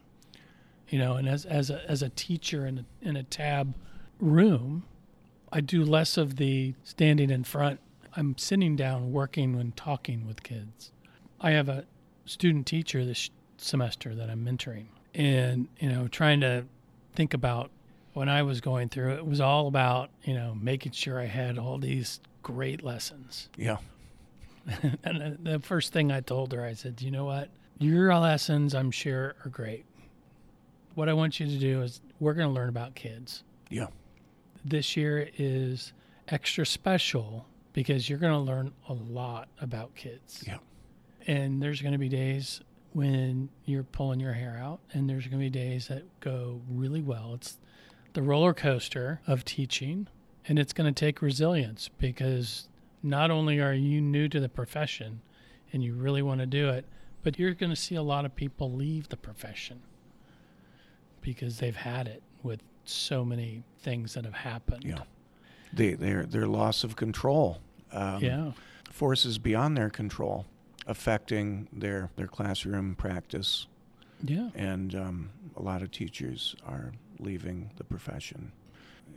You 0.89 0.99
know, 0.99 1.13
and 1.13 1.27
as 1.27 1.45
as 1.45 1.69
a 1.69 1.89
as 1.89 2.01
a 2.01 2.09
teacher 2.09 2.65
in 2.65 2.79
a 2.79 3.07
in 3.07 3.15
a 3.15 3.23
tab 3.23 3.75
room, 4.19 4.83
I 5.51 5.61
do 5.61 5.83
less 5.83 6.17
of 6.17 6.35
the 6.35 6.75
standing 6.83 7.29
in 7.29 7.43
front. 7.43 7.79
I'm 8.15 8.37
sitting 8.37 8.75
down 8.75 9.11
working 9.11 9.55
and 9.55 9.75
talking 9.75 10.27
with 10.27 10.43
kids. 10.43 10.91
I 11.39 11.51
have 11.51 11.69
a 11.69 11.85
student 12.25 12.67
teacher 12.67 13.05
this 13.05 13.29
semester 13.57 14.15
that 14.15 14.29
I'm 14.29 14.45
mentoring, 14.45 14.85
and 15.13 15.67
you 15.79 15.89
know, 15.89 16.07
trying 16.07 16.41
to 16.41 16.65
think 17.13 17.33
about 17.33 17.71
when 18.13 18.29
I 18.29 18.43
was 18.43 18.61
going 18.61 18.89
through 18.89 19.13
it, 19.13 19.25
was 19.25 19.41
all 19.41 19.67
about 19.67 20.09
you 20.23 20.33
know 20.33 20.55
making 20.59 20.93
sure 20.93 21.19
I 21.19 21.25
had 21.25 21.57
all 21.57 21.77
these 21.77 22.19
great 22.43 22.83
lessons. 22.83 23.49
Yeah. 23.57 23.77
and 25.03 25.37
the 25.43 25.59
first 25.59 25.93
thing 25.93 26.11
I 26.11 26.21
told 26.21 26.51
her, 26.53 26.65
I 26.65 26.73
said, 26.73 27.01
you 27.01 27.11
know 27.11 27.25
what, 27.25 27.49
your 27.79 28.13
lessons 28.15 28.73
I'm 28.73 28.91
sure 28.91 29.35
are 29.45 29.49
great. 29.49 29.85
What 30.95 31.09
I 31.09 31.13
want 31.13 31.39
you 31.39 31.45
to 31.45 31.57
do 31.57 31.81
is 31.83 32.01
we're 32.19 32.33
going 32.33 32.47
to 32.47 32.53
learn 32.53 32.69
about 32.69 32.95
kids. 32.95 33.43
Yeah. 33.69 33.87
This 34.65 34.97
year 34.97 35.29
is 35.37 35.93
extra 36.27 36.65
special 36.65 37.45
because 37.73 38.09
you're 38.09 38.19
going 38.19 38.33
to 38.33 38.39
learn 38.39 38.73
a 38.89 38.93
lot 38.93 39.47
about 39.61 39.93
kids. 39.95 40.43
Yeah. 40.45 40.57
And 41.27 41.61
there's 41.61 41.81
going 41.81 41.91
to 41.91 41.97
be 41.99 42.09
days 42.09 42.61
when 42.93 43.49
you're 43.65 43.83
pulling 43.83 44.19
your 44.19 44.33
hair 44.33 44.57
out, 44.59 44.79
and 44.93 45.09
there's 45.09 45.27
going 45.27 45.39
to 45.39 45.45
be 45.45 45.49
days 45.49 45.87
that 45.89 46.03
go 46.21 46.61
really 46.69 47.01
well. 47.01 47.33
It's 47.35 47.57
the 48.13 48.21
roller 48.23 48.53
coaster 48.53 49.21
of 49.27 49.43
teaching, 49.45 50.07
and 50.47 50.57
it's 50.57 50.73
going 50.73 50.91
to 50.91 50.97
take 50.97 51.21
resilience 51.21 51.89
because 51.99 52.67
not 53.03 53.29
only 53.29 53.59
are 53.59 53.73
you 53.73 54.01
new 54.01 54.27
to 54.29 54.39
the 54.39 54.49
profession 54.49 55.21
and 55.73 55.83
you 55.83 55.93
really 55.93 56.21
want 56.21 56.39
to 56.39 56.45
do 56.45 56.69
it, 56.69 56.85
but 57.23 57.37
you're 57.37 57.53
going 57.53 57.69
to 57.69 57.75
see 57.75 57.95
a 57.95 58.01
lot 58.01 58.23
of 58.25 58.35
people 58.35 58.71
leave 58.71 59.09
the 59.09 59.17
profession 59.17 59.81
because 61.21 61.59
they've 61.59 61.75
had 61.75 62.07
it. 62.07 62.23
with 62.41 62.61
so 62.85 63.25
many 63.25 63.63
things 63.81 64.13
that 64.13 64.23
have 64.23 64.33
happened. 64.33 64.83
Yeah. 64.85 64.99
They, 65.73 65.93
their, 65.93 66.25
their 66.25 66.47
loss 66.47 66.85
of 66.85 66.95
control. 66.95 67.59
Um, 67.91 68.23
Yeah. 68.23 68.51
Forces 68.91 69.37
beyond 69.37 69.75
their 69.75 69.89
control 69.89 70.45
affecting 70.87 71.67
their, 71.71 72.09
their 72.15 72.27
classroom 72.27 72.95
practice. 72.95 73.67
Yeah. 74.23 74.49
And 74.55 74.95
um, 74.95 75.29
a 75.55 75.61
lot 75.61 75.81
of 75.81 75.91
teachers 75.91 76.55
are 76.65 76.93
leaving 77.19 77.71
the 77.77 77.83
profession. 77.83 78.51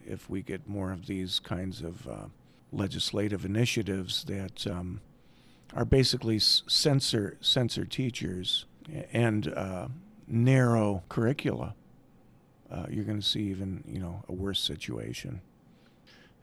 If 0.06 0.28
we 0.28 0.42
get 0.42 0.68
more 0.68 0.92
of 0.92 1.06
these 1.06 1.38
kinds 1.38 1.80
of 1.80 2.06
uh, 2.06 2.26
legislative 2.72 3.44
initiatives 3.44 4.24
that 4.24 4.66
um, 4.66 5.00
are 5.74 5.84
basically 5.84 6.38
censor 6.38 7.36
censor 7.40 7.84
teachers 7.84 8.66
and 9.12 9.48
uh, 9.54 9.88
narrow 10.26 11.02
curricula, 11.08 11.74
uh, 12.70 12.86
you're 12.88 13.04
going 13.04 13.20
to 13.20 13.26
see 13.26 13.42
even 13.42 13.84
you 13.86 14.00
know 14.00 14.22
a 14.28 14.32
worse 14.32 14.60
situation. 14.60 15.40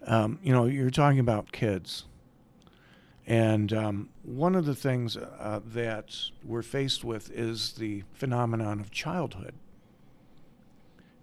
Um, 0.05 0.39
you 0.41 0.53
know, 0.53 0.65
you're 0.65 0.89
talking 0.89 1.19
about 1.19 1.51
kids, 1.51 2.05
and 3.27 3.73
um, 3.73 4.09
one 4.23 4.55
of 4.55 4.65
the 4.65 4.73
things 4.73 5.17
uh, 5.17 5.59
that 5.65 6.15
we're 6.45 6.61
faced 6.61 7.03
with 7.03 7.29
is 7.29 7.73
the 7.73 8.03
phenomenon 8.13 8.79
of 8.79 8.89
childhood. 8.89 9.53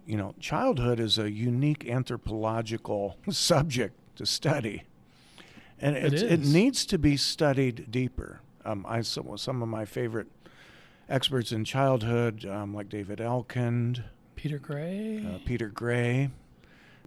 You 0.07 0.19
know, 0.19 0.35
childhood 0.39 1.01
is 1.01 1.19
a 1.19 1.31
unique 1.31 1.89
anthropological 1.89 3.17
subject 3.31 3.99
to 4.17 4.27
study, 4.27 4.83
and 5.81 5.97
It 5.97 6.13
it's, 6.13 6.23
it 6.23 6.41
needs 6.41 6.85
to 6.87 6.99
be 6.99 7.17
studied 7.17 7.91
deeper. 7.91 8.41
Um, 8.67 8.85
I 8.87 9.01
some, 9.01 9.37
some 9.39 9.63
of 9.63 9.69
my 9.69 9.87
favorite 9.87 10.27
experts 11.09 11.53
in 11.53 11.65
childhood, 11.65 12.45
um, 12.45 12.75
like 12.75 12.91
David 12.91 13.19
Elkind, 13.19 14.05
Peter 14.37 14.59
Gray. 14.59 15.25
uh, 15.27 15.39
Peter 15.47 15.69
Gray, 15.69 16.31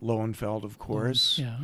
Lowenfeld, 0.02 0.64
of 0.64 0.80
course. 0.80 1.38
Yeah. 1.38 1.58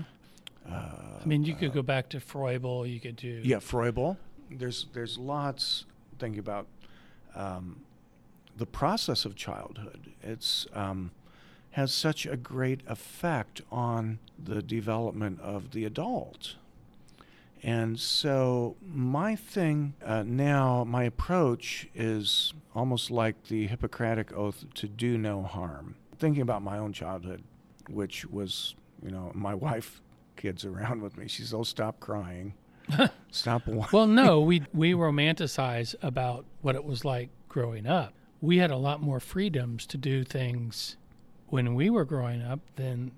Uh, 0.69 1.19
I 1.21 1.25
mean, 1.25 1.43
you 1.43 1.55
could 1.55 1.73
go 1.73 1.81
back 1.81 2.09
to 2.09 2.19
Froebel. 2.19 2.91
You 2.91 2.99
could 2.99 3.15
do. 3.15 3.41
yeah, 3.43 3.57
Froebel. 3.57 4.17
There's 4.49 4.87
there's 4.93 5.17
lots 5.17 5.85
thinking 6.19 6.39
about 6.39 6.67
um, 7.35 7.81
the 8.55 8.65
process 8.65 9.25
of 9.25 9.35
childhood. 9.35 10.11
It's 10.21 10.67
um, 10.73 11.11
has 11.71 11.91
such 11.91 12.25
a 12.25 12.37
great 12.37 12.81
effect 12.87 13.61
on 13.71 14.19
the 14.41 14.61
development 14.61 15.41
of 15.41 15.71
the 15.71 15.85
adult. 15.85 16.55
And 17.63 17.99
so 17.99 18.75
my 18.85 19.35
thing 19.35 19.93
uh, 20.05 20.23
now, 20.23 20.83
my 20.83 21.05
approach 21.05 21.87
is 21.95 22.53
almost 22.75 23.09
like 23.09 23.47
the 23.47 23.67
Hippocratic 23.67 24.33
oath 24.33 24.65
to 24.75 24.87
do 24.87 25.17
no 25.17 25.43
harm. 25.43 25.95
Thinking 26.19 26.41
about 26.41 26.61
my 26.61 26.77
own 26.77 26.91
childhood, 26.93 27.41
which 27.89 28.25
was, 28.25 28.75
you 29.01 29.11
know, 29.11 29.31
my 29.33 29.55
wife, 29.67 30.01
kids 30.35 30.65
around 30.65 31.01
with 31.01 31.17
me. 31.17 31.27
She's, 31.27 31.53
oh, 31.53 31.63
stop 31.63 31.99
crying. 31.99 32.53
stop. 33.31 33.67
wa-" 33.67 33.87
Well, 33.93 34.07
no, 34.07 34.39
we 34.49 34.63
we 34.73 34.93
romanticize 34.93 35.95
about 36.01 36.45
what 36.61 36.75
it 36.75 36.83
was 36.83 37.05
like 37.05 37.29
growing 37.49 37.87
up. 37.87 38.13
We 38.41 38.57
had 38.57 38.71
a 38.71 38.77
lot 38.77 39.01
more 39.01 39.19
freedoms 39.19 39.85
to 39.87 39.97
do 39.97 40.23
things 40.23 40.97
when 41.47 41.75
we 41.75 41.89
were 41.89 42.03
growing 42.05 42.41
up 42.41 42.59
than 42.75 43.11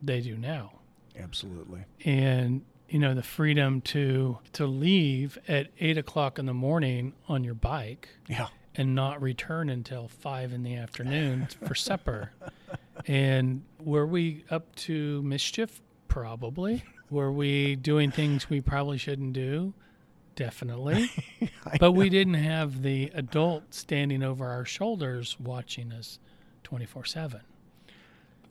they 0.00 0.20
do 0.20 0.36
now. 0.36 0.72
Absolutely. 1.18 1.84
And 2.04 2.62
you 2.88 2.98
know, 2.98 3.14
the 3.14 3.22
freedom 3.22 3.80
to 3.82 4.38
to 4.52 4.66
leave 4.66 5.38
at 5.48 5.68
eight 5.80 5.98
o'clock 5.98 6.38
in 6.38 6.46
the 6.46 6.54
morning 6.54 7.14
on 7.28 7.42
your 7.42 7.54
bike 7.54 8.08
Yeah. 8.28 8.48
and 8.76 8.94
not 8.94 9.20
return 9.22 9.68
until 9.70 10.08
five 10.08 10.52
in 10.52 10.62
the 10.62 10.76
afternoon 10.76 11.48
for 11.66 11.74
supper. 11.74 12.32
And 13.06 13.62
were 13.82 14.06
we 14.06 14.44
up 14.50 14.76
to 14.76 15.22
mischief? 15.22 15.80
Probably. 16.16 16.84
Were 17.08 17.32
we 17.32 17.74
doing 17.74 18.10
things 18.10 18.50
we 18.50 18.60
probably 18.60 18.98
shouldn't 18.98 19.32
do? 19.32 19.72
Definitely. 20.36 21.10
But 21.80 21.92
we 21.92 22.10
didn't 22.10 22.34
have 22.34 22.82
the 22.82 23.10
adult 23.14 23.72
standing 23.72 24.22
over 24.22 24.46
our 24.46 24.64
shoulders 24.66 25.38
watching 25.40 25.90
us 25.90 26.18
24 26.64 27.06
7. 27.06 27.40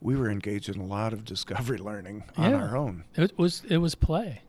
we 0.00 0.16
were 0.16 0.28
engaged 0.28 0.68
in 0.68 0.80
a 0.80 0.84
lot 0.84 1.12
of 1.12 1.24
discovery 1.24 1.78
learning 1.90 2.24
on 2.36 2.50
Yeah. 2.50 2.56
our 2.56 2.76
own. 2.76 3.04
It 3.14 3.38
was 3.38 3.62
it 3.68 3.76
was 3.78 3.94
play. 3.94 4.40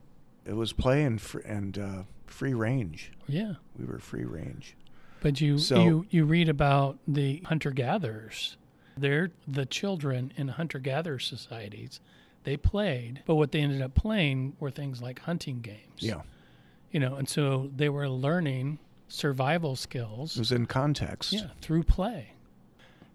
It 0.44 0.54
was 0.56 0.72
play 0.72 1.04
and 1.04 1.20
fr- 1.20 1.38
and 1.46 1.78
uh, 1.78 2.02
free 2.26 2.52
range. 2.54 3.12
Yeah. 3.28 3.54
We 3.78 3.84
were 3.84 4.00
free 4.00 4.24
range. 4.24 4.76
But 5.20 5.40
you 5.40 5.58
So- 5.58 5.82
you 5.84 6.06
you 6.10 6.24
read 6.24 6.48
about 6.48 6.98
the 7.06 7.42
hunter 7.46 7.70
gatherers. 7.70 8.56
They're 8.96 9.30
the 9.46 9.66
children 9.66 10.32
in 10.36 10.48
hunter 10.48 10.80
gatherer 10.80 11.20
societies. 11.20 12.00
They 12.44 12.56
played, 12.56 13.22
but 13.26 13.34
what 13.36 13.52
they 13.52 13.60
ended 13.60 13.82
up 13.82 13.94
playing 13.94 14.56
were 14.60 14.70
things 14.70 15.00
like 15.02 15.20
hunting 15.20 15.60
games. 15.60 16.00
Yeah, 16.00 16.20
You 16.92 17.00
know, 17.00 17.16
and 17.16 17.28
so 17.28 17.70
they 17.74 17.88
were 17.88 18.08
learning 18.08 18.78
survival 19.08 19.76
skills. 19.76 20.36
it 20.36 20.40
was 20.40 20.52
in 20.52 20.66
context. 20.66 21.32
Yeah, 21.32 21.48
through 21.60 21.84
play. 21.84 22.32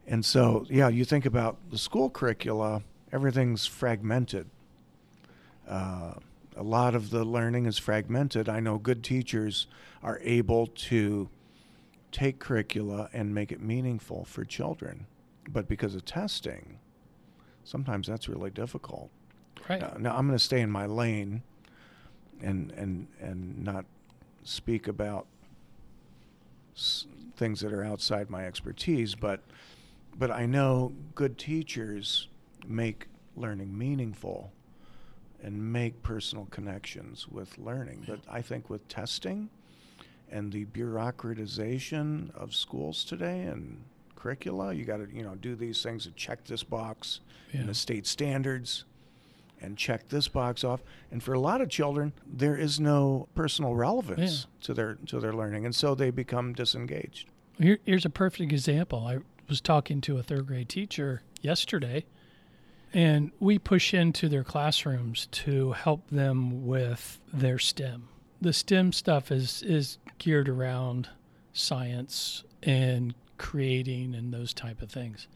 And 0.07 0.25
so, 0.25 0.65
yeah, 0.69 0.87
you 0.89 1.05
think 1.05 1.25
about 1.27 1.57
the 1.69 1.77
school 1.77 2.09
curricula, 2.09 2.81
everything's 3.11 3.67
fragmented. 3.67 4.49
Uh, 5.67 6.15
a 6.57 6.63
lot 6.63 6.95
of 6.95 7.11
the 7.11 7.23
learning 7.23 7.67
is 7.67 7.77
fragmented. 7.77 8.49
I 8.49 8.59
know 8.59 8.79
good 8.79 9.03
teachers 9.03 9.67
are 10.01 10.19
able 10.23 10.65
to 10.65 11.29
take 12.11 12.39
curricula 12.39 13.09
and 13.13 13.35
make 13.35 13.51
it 13.51 13.61
meaningful 13.61 14.25
for 14.25 14.43
children. 14.43 15.05
But 15.47 15.67
because 15.67 15.93
of 15.93 16.05
testing, 16.05 16.79
sometimes 17.63 18.07
that's 18.07 18.27
really 18.27 18.49
difficult. 18.49 19.11
Right. 19.69 19.79
Now, 19.81 19.93
now 19.99 20.17
I'm 20.17 20.25
going 20.25 20.37
to 20.37 20.43
stay 20.43 20.61
in 20.61 20.71
my 20.71 20.85
lane 20.87 21.43
and, 22.41 22.71
and, 22.71 23.07
and 23.21 23.63
not 23.63 23.85
speak 24.43 24.87
about 24.87 25.27
s- 26.75 27.05
things 27.37 27.59
that 27.61 27.71
are 27.71 27.83
outside 27.83 28.29
my 28.29 28.45
expertise, 28.45 29.15
but 29.15 29.41
but 30.17 30.31
I 30.31 30.45
know 30.47 30.91
good 31.15 31.37
teachers 31.37 32.27
make 32.67 33.07
learning 33.37 33.77
meaningful 33.77 34.51
and 35.41 35.71
make 35.71 36.01
personal 36.03 36.45
connections 36.51 37.25
with 37.29 37.57
learning. 37.57 38.03
But 38.05 38.19
I 38.29 38.41
think 38.41 38.69
with 38.69 38.85
testing 38.89 39.49
and 40.29 40.51
the 40.51 40.65
bureaucratization 40.65 42.35
of 42.35 42.53
schools 42.53 43.05
today 43.05 43.41
and 43.43 43.81
curricula, 44.15 44.73
you 44.73 44.83
got 44.83 44.97
to 44.97 45.07
you 45.13 45.23
know 45.23 45.35
do 45.35 45.55
these 45.55 45.81
things 45.81 46.05
and 46.05 46.15
check 46.17 46.43
this 46.43 46.63
box 46.63 47.21
in 47.53 47.61
Yeah. 47.61 47.65
the 47.67 47.73
state 47.73 48.05
standards 48.05 48.83
and 49.61 49.77
check 49.77 50.09
this 50.09 50.27
box 50.27 50.63
off. 50.63 50.81
And 51.11 51.21
for 51.21 51.33
a 51.33 51.39
lot 51.39 51.61
of 51.61 51.69
children, 51.69 52.13
there 52.25 52.57
is 52.57 52.79
no 52.79 53.27
personal 53.35 53.75
relevance 53.75 54.47
to 54.61 54.73
their 54.73 54.95
to 55.07 55.19
their 55.19 55.33
learning, 55.33 55.65
and 55.65 55.75
so 55.75 55.95
they 55.95 56.11
become 56.11 56.53
disengaged. 56.53 57.29
Here, 57.57 57.79
here's 57.85 58.05
a 58.05 58.09
perfect 58.09 58.51
example. 58.51 59.05
I 59.05 59.19
was 59.47 59.61
talking 59.61 60.01
to 60.01 60.17
a 60.17 60.23
third 60.23 60.47
grade 60.47 60.69
teacher 60.69 61.21
yesterday, 61.41 62.05
and 62.93 63.31
we 63.39 63.59
push 63.59 63.93
into 63.93 64.29
their 64.29 64.43
classrooms 64.43 65.27
to 65.31 65.73
help 65.73 66.09
them 66.09 66.65
with 66.65 67.19
their 67.33 67.59
STEM. 67.59 68.07
The 68.41 68.53
STEM 68.53 68.93
stuff 68.93 69.31
is 69.31 69.61
is 69.63 69.97
geared 70.17 70.47
around 70.47 71.09
science 71.53 72.43
and 72.63 73.13
creating 73.37 74.15
and 74.15 74.33
those 74.33 74.53
type 74.53 74.81
of 74.81 74.91
things. 74.91 75.27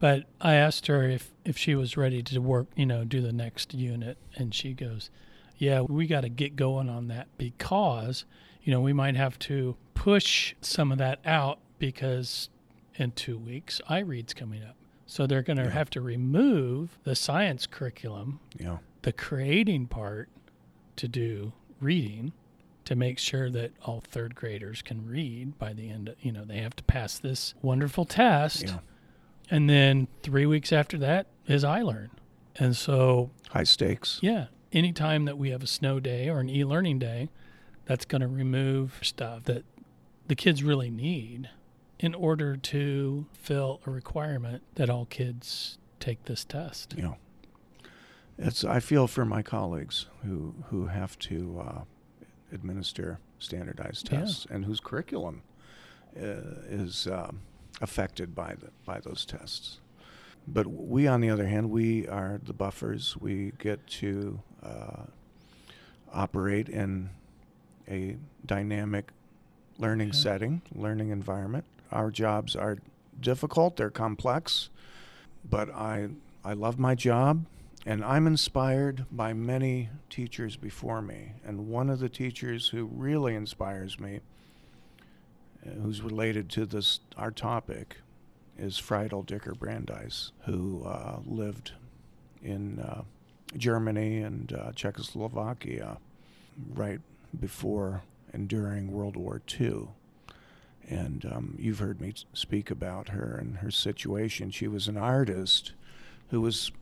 But 0.00 0.24
I 0.40 0.54
asked 0.54 0.86
her 0.88 1.02
if 1.08 1.32
if 1.44 1.56
she 1.56 1.74
was 1.76 1.96
ready 1.96 2.22
to 2.24 2.38
work, 2.40 2.66
you 2.74 2.86
know, 2.86 3.04
do 3.04 3.20
the 3.20 3.32
next 3.32 3.74
unit, 3.74 4.16
and 4.34 4.52
she 4.54 4.72
goes, 4.74 5.10
"Yeah, 5.58 5.82
we 5.82 6.06
got 6.06 6.22
to 6.22 6.28
get 6.28 6.56
going 6.56 6.88
on 6.88 7.06
that 7.08 7.28
because, 7.38 8.24
you 8.62 8.72
know, 8.72 8.80
we 8.80 8.92
might 8.92 9.14
have 9.16 9.38
to 9.40 9.76
push 9.94 10.54
some 10.62 10.90
of 10.90 10.98
that 10.98 11.20
out 11.24 11.58
because 11.78 12.48
in 12.96 13.12
2 13.12 13.36
weeks 13.38 13.80
iRead's 13.88 14.34
coming 14.34 14.62
up. 14.64 14.76
So 15.06 15.26
they're 15.26 15.42
going 15.42 15.56
to 15.58 15.64
Yeah. 15.64 15.70
have 15.70 15.90
to 15.90 16.00
remove 16.00 16.98
the 17.04 17.14
science 17.14 17.66
curriculum, 17.66 18.40
You 18.58 18.64
know, 18.64 18.80
the 19.02 19.12
creating 19.12 19.86
part 19.86 20.28
to 20.96 21.08
do 21.08 21.52
reading 21.80 22.32
to 22.84 22.94
make 22.96 23.18
sure 23.18 23.50
that 23.50 23.72
all 23.82 24.00
third 24.00 24.34
graders 24.34 24.82
can 24.82 25.06
read 25.06 25.58
by 25.58 25.72
the 25.72 25.88
end, 25.90 26.08
of, 26.08 26.16
you 26.24 26.32
know, 26.32 26.44
they 26.44 26.58
have 26.58 26.76
to 26.76 26.84
pass 26.84 27.18
this 27.18 27.54
wonderful 27.62 28.04
test. 28.04 28.62
yeah, 28.64 28.78
And 29.50 29.68
then 29.68 30.08
three 30.22 30.46
weeks 30.46 30.72
after 30.72 30.96
that 30.98 31.26
is 31.46 31.64
iLearn. 31.64 32.10
And 32.56 32.76
so, 32.76 33.30
high 33.50 33.64
stakes. 33.64 34.18
yeah, 34.22 34.46
anytime 34.72 35.24
that 35.24 35.38
we 35.38 35.50
have 35.50 35.62
a 35.62 35.66
snow 35.66 35.98
day 36.00 36.28
or 36.28 36.40
an 36.40 36.48
e 36.48 36.64
learning 36.64 36.98
day, 36.98 37.30
that's 37.86 38.04
going 38.04 38.20
to 38.20 38.28
remove 38.28 38.98
stuff 39.02 39.44
that 39.44 39.64
the 40.28 40.34
kids 40.34 40.62
really 40.62 40.90
need 40.90 41.48
in 41.98 42.14
order 42.14 42.56
to 42.56 43.26
fill 43.32 43.80
a 43.86 43.90
requirement 43.90 44.62
that 44.76 44.88
all 44.88 45.04
kids 45.06 45.78
take 45.98 46.24
this 46.24 46.44
test. 46.44 46.94
Yeah. 46.96 47.14
it's 48.38 48.64
I 48.64 48.80
feel 48.80 49.06
for 49.06 49.24
my 49.24 49.42
colleagues 49.42 50.06
who 50.24 50.54
who 50.68 50.86
have 50.86 51.18
to 51.20 51.60
uh, 51.66 51.80
administer 52.52 53.18
standardized 53.38 54.08
Yeah. 54.10 54.20
tests 54.20 54.46
and 54.50 54.64
whose 54.64 54.80
curriculum 54.80 55.42
uh, 56.16 56.66
is 56.68 57.06
um, 57.06 57.40
affected 57.80 58.34
by 58.34 58.54
the 58.54 58.70
by 58.84 59.00
those 59.00 59.24
tests. 59.24 59.80
but 60.48 60.66
we, 60.66 61.06
on 61.06 61.20
the 61.20 61.30
other 61.30 61.46
hand, 61.46 61.70
we 61.70 62.08
are 62.08 62.40
the 62.42 62.52
buffers. 62.54 63.16
We 63.20 63.52
get 63.58 63.86
to 64.00 64.40
uh, 64.62 65.02
operate 66.12 66.68
in 66.68 67.10
a 67.88 68.16
dynamic 68.44 69.12
learning 69.78 70.08
Yeah. 70.08 70.14
setting, 70.14 70.62
learning 70.74 71.10
environment. 71.10 71.64
Our 71.92 72.10
jobs 72.10 72.56
are 72.56 72.78
difficult, 73.20 73.76
they're 73.76 73.90
complex, 73.90 74.70
but 75.48 75.70
I 75.70 76.08
I 76.44 76.54
love 76.54 76.78
my 76.78 76.94
job 76.94 77.44
and 77.86 78.02
I'm 78.04 78.26
inspired 78.26 79.04
by 79.10 79.32
many 79.34 79.90
teachers 80.08 80.56
before 80.56 81.02
me. 81.02 81.32
And 81.44 81.68
one 81.68 81.90
of 81.90 81.98
the 81.98 82.08
teachers 82.08 82.68
who 82.68 82.84
really 82.86 83.34
inspires 83.34 83.98
me 84.00 84.20
who's 85.82 86.02
related 86.02 86.48
to 86.50 86.66
this 86.66 87.00
our 87.16 87.30
topic 87.30 87.98
is 88.58 88.78
Friedl 88.78 89.24
Dicker 89.24 89.54
Brandeis, 89.54 90.32
who 90.44 90.84
uh, 90.84 91.18
lived 91.24 91.72
in 92.42 92.78
uh, 92.78 93.02
Germany 93.56 94.18
and 94.18 94.52
uh, 94.52 94.72
Czechoslovakia 94.72 95.98
right 96.74 97.00
before 97.38 98.02
and 98.32 98.48
during 98.48 98.92
World 98.92 99.16
War 99.16 99.40
II. 99.60 99.88
And 100.88 101.24
um, 101.24 101.54
you've 101.58 101.78
heard 101.78 102.00
me 102.00 102.14
speak 102.32 102.70
about 102.70 103.10
her 103.10 103.36
and 103.40 103.58
her 103.58 103.70
situation. 103.70 104.50
She 104.50 104.68
was 104.68 104.88
an 104.88 104.96
artist 104.96 105.72
who 106.30 106.40
was 106.40 106.72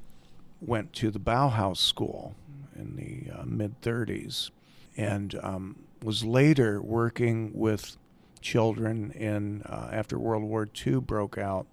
went 0.61 0.93
to 0.93 1.11
the 1.11 1.21
Bauhaus 1.21 1.77
School 1.77 2.35
in 2.75 2.97
the 2.97 3.33
uh, 3.33 3.45
mid 3.45 3.81
30s 3.83 4.51
and 4.97 5.39
um, 5.43 5.77
was 6.03 6.25
later 6.25 6.81
working 6.81 7.53
with 7.55 7.97
children 8.41 9.11
in 9.13 9.63
uh, 9.63 9.91
after 9.93 10.19
World 10.19 10.45
War 10.45 10.69
II 10.87 11.01
broke 11.01 11.39
out. 11.39 11.67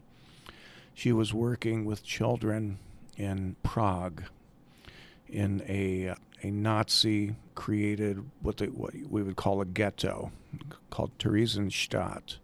She 0.94 1.12
was 1.12 1.34
working 1.34 1.86
with 1.86 2.04
children 2.04 2.80
in 3.18 3.56
Prague 3.64 4.24
in 5.28 5.62
a 5.68 6.16
a 6.44 6.52
Nazi 6.52 7.36
created 7.56 8.24
what 8.42 8.58
they, 8.58 8.68
what 8.68 8.94
we 9.10 9.24
would 9.24 9.36
call 9.36 9.62
a 9.62 9.66
ghetto 9.66 10.32
called 10.90 11.18
Theresienstadt. 11.18 12.38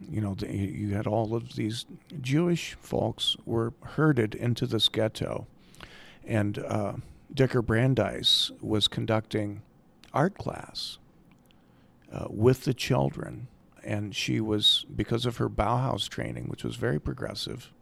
You 0.00 0.20
know, 0.20 0.34
the, 0.34 0.52
you 0.52 0.94
had 0.94 1.06
all 1.06 1.34
of 1.34 1.54
these 1.54 1.86
Jewish 2.20 2.74
folks 2.80 3.36
were 3.46 3.72
herded 3.82 4.34
into 4.34 4.66
this 4.66 4.88
ghetto, 4.88 5.46
and 6.26 6.58
uh, 6.58 6.94
Dicker 7.32 7.62
Brandeis 7.62 8.50
was 8.60 8.88
conducting 8.88 9.62
art 10.12 10.36
class 10.36 10.98
uh, 12.12 12.26
with 12.28 12.64
the 12.64 12.74
children, 12.74 13.48
and 13.84 14.14
she 14.14 14.40
was 14.40 14.84
because 14.94 15.26
of 15.26 15.38
her 15.38 15.48
Bauhaus 15.48 16.08
training, 16.08 16.46
which 16.48 16.64
was 16.64 16.76
very 16.76 17.00
progressive. 17.00 17.72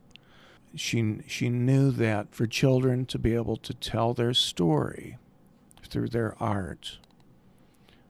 She 0.74 1.18
she 1.26 1.48
knew 1.48 1.90
that 1.90 2.32
for 2.32 2.46
children 2.46 3.04
to 3.06 3.18
be 3.18 3.34
able 3.34 3.56
to 3.56 3.74
tell 3.74 4.14
their 4.14 4.32
story 4.32 5.18
through 5.88 6.08
their 6.08 6.40
art 6.40 6.98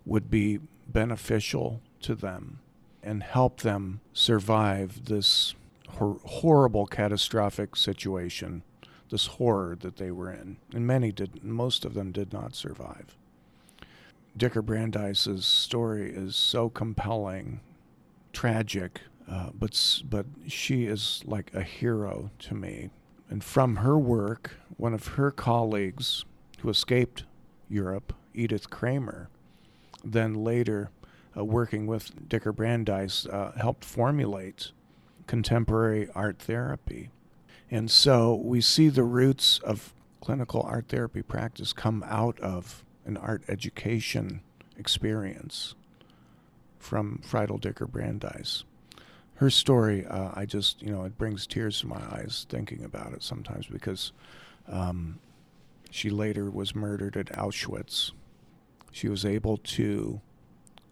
would 0.05 0.31
be 0.31 0.61
beneficial 0.87 1.81
to 2.03 2.15
them 2.15 2.61
and 3.03 3.23
help 3.23 3.61
them 3.61 4.01
survive 4.13 5.07
this 5.07 5.55
hor- 5.89 6.21
horrible 6.25 6.87
catastrophic 6.87 7.77
situation, 7.77 8.63
this 9.11 9.27
horror 9.27 9.77
that 9.81 9.97
they 9.97 10.11
were 10.11 10.31
in. 10.31 10.59
And 10.75 10.87
many 10.87 11.13
did, 11.13 11.43
most 11.43 11.85
of 11.85 11.95
them 11.95 12.13
did 12.13 12.33
not 12.33 12.55
survive. 12.55 13.17
Dicker 14.41 14.63
Brandeis's 14.63 15.45
story 15.45 16.11
is 16.11 16.35
so 16.35 16.71
compelling, 16.71 17.61
tragic, 18.33 19.03
uh, 19.31 19.51
but 19.53 20.01
but 20.09 20.25
she 20.49 20.87
is 20.87 21.21
like 21.27 21.53
a 21.53 21.63
hero 21.63 22.31
to 22.39 22.55
me. 22.55 22.89
And 23.29 23.45
from 23.45 23.77
her 23.77 23.99
work, 23.99 24.53
one 24.79 24.95
of 24.95 25.09
her 25.09 25.31
colleagues 25.31 26.25
who 26.61 26.71
escaped 26.71 27.25
Europe, 27.69 28.15
Edith 28.33 28.71
Kramer, 28.71 29.29
then 30.03 30.33
later 30.33 30.89
uh, 31.37 31.45
working 31.45 31.87
with 31.87 32.27
Dicker 32.27 32.51
Brandeis, 32.51 33.27
uh, 33.27 33.53
helped 33.61 33.85
formulate 33.85 34.73
contemporary 35.27 36.09
art 36.15 36.39
therapy. 36.39 37.11
And 37.71 37.91
so 37.91 38.35
we 38.37 38.63
see 38.63 38.89
the 38.89 39.05
roots 39.05 39.59
of 39.59 39.93
clinical 40.23 40.63
art 40.63 40.89
therapy 40.89 41.21
practice 41.21 41.75
come 41.75 42.03
out 42.09 42.41
of 42.41 42.87
an 43.11 43.17
art 43.17 43.43
education 43.49 44.41
experience 44.79 45.75
from 46.79 47.21
Friedl 47.27 47.61
Dicker 47.61 47.87
Brandeis. 47.87 48.65
Her 49.35 49.51
story, 49.51 50.07
uh, 50.07 50.31
I 50.35 50.45
just, 50.47 50.81
you 50.81 50.93
know, 50.93 51.05
it 51.05 51.19
brings 51.19 51.47
tears 51.47 51.81
to 51.81 51.89
my 51.89 51.97
eyes 51.97 52.47
thinking 52.49 52.85
about 52.85 53.13
it 53.13 53.23
sometimes 53.23 53.67
because 53.67 54.13
um, 54.69 55.19
she 55.91 56.09
later 56.09 56.51
was 56.51 56.75
murdered 56.75 57.17
at 57.17 57.27
Auschwitz. 57.33 58.13
She 58.93 59.09
was 59.09 59.25
able 59.25 59.57
to 59.57 60.21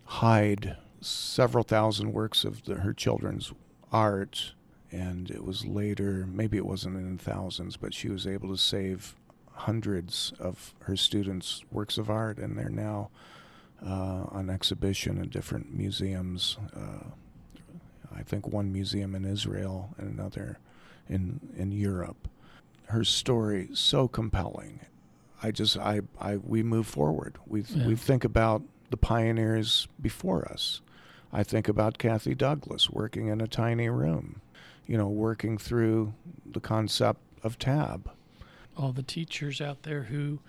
hide 0.04 0.76
several 1.00 1.62
thousand 1.62 2.12
works 2.12 2.44
of 2.44 2.64
the, 2.64 2.76
her 2.76 2.92
children's 2.92 3.52
art, 3.92 4.54
and 4.90 5.30
it 5.30 5.44
was 5.44 5.66
later, 5.66 6.26
maybe 6.26 6.56
it 6.56 6.66
wasn't 6.66 6.96
in 6.96 7.18
thousands, 7.18 7.76
but 7.76 7.94
she 7.94 8.08
was 8.08 8.26
able 8.26 8.48
to 8.48 8.58
save 8.58 9.14
hundreds 9.58 10.32
of 10.38 10.74
her 10.82 10.96
students' 10.96 11.62
works 11.70 11.98
of 11.98 12.08
art, 12.10 12.38
and 12.38 12.56
they're 12.58 12.68
now 12.68 13.10
uh, 13.84 14.24
on 14.30 14.50
exhibition 14.50 15.18
in 15.18 15.28
different 15.28 15.74
museums. 15.74 16.56
Uh, 16.74 17.10
I 18.14 18.22
think 18.22 18.48
one 18.48 18.72
museum 18.72 19.14
in 19.14 19.24
Israel 19.24 19.94
and 19.98 20.08
another 20.18 20.58
in 21.08 21.40
in 21.56 21.72
Europe. 21.72 22.28
Her 22.86 23.04
story 23.04 23.68
so 23.74 24.08
compelling. 24.08 24.80
I 25.42 25.50
just 25.50 25.76
I, 25.76 26.00
I 26.20 26.36
we 26.36 26.62
move 26.62 26.86
forward. 26.86 27.38
We 27.46 27.62
Yeah. 27.62 27.86
we 27.86 27.96
think 27.96 28.24
about 28.24 28.62
the 28.90 28.96
pioneers 28.96 29.86
before 30.00 30.50
us. 30.50 30.80
I 31.32 31.42
think 31.42 31.68
about 31.68 31.98
Kathy 31.98 32.34
Douglas 32.34 32.88
working 32.90 33.28
in 33.28 33.40
a 33.42 33.46
tiny 33.46 33.88
room, 33.90 34.40
you 34.86 34.96
know, 34.96 35.08
working 35.08 35.58
through 35.58 36.14
the 36.46 36.60
concept 36.60 37.20
of 37.44 37.58
tab. 37.58 38.10
All 38.78 38.92
the 38.92 39.02
teachers 39.02 39.60
out 39.60 39.82
there 39.82 40.04
who 40.04 40.40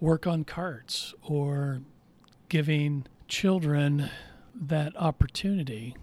work 0.00 0.26
on 0.26 0.44
carts 0.44 1.14
or 1.22 1.80
giving 2.48 3.06
children 3.28 4.10
that 4.54 4.92
opportunity 4.96 5.96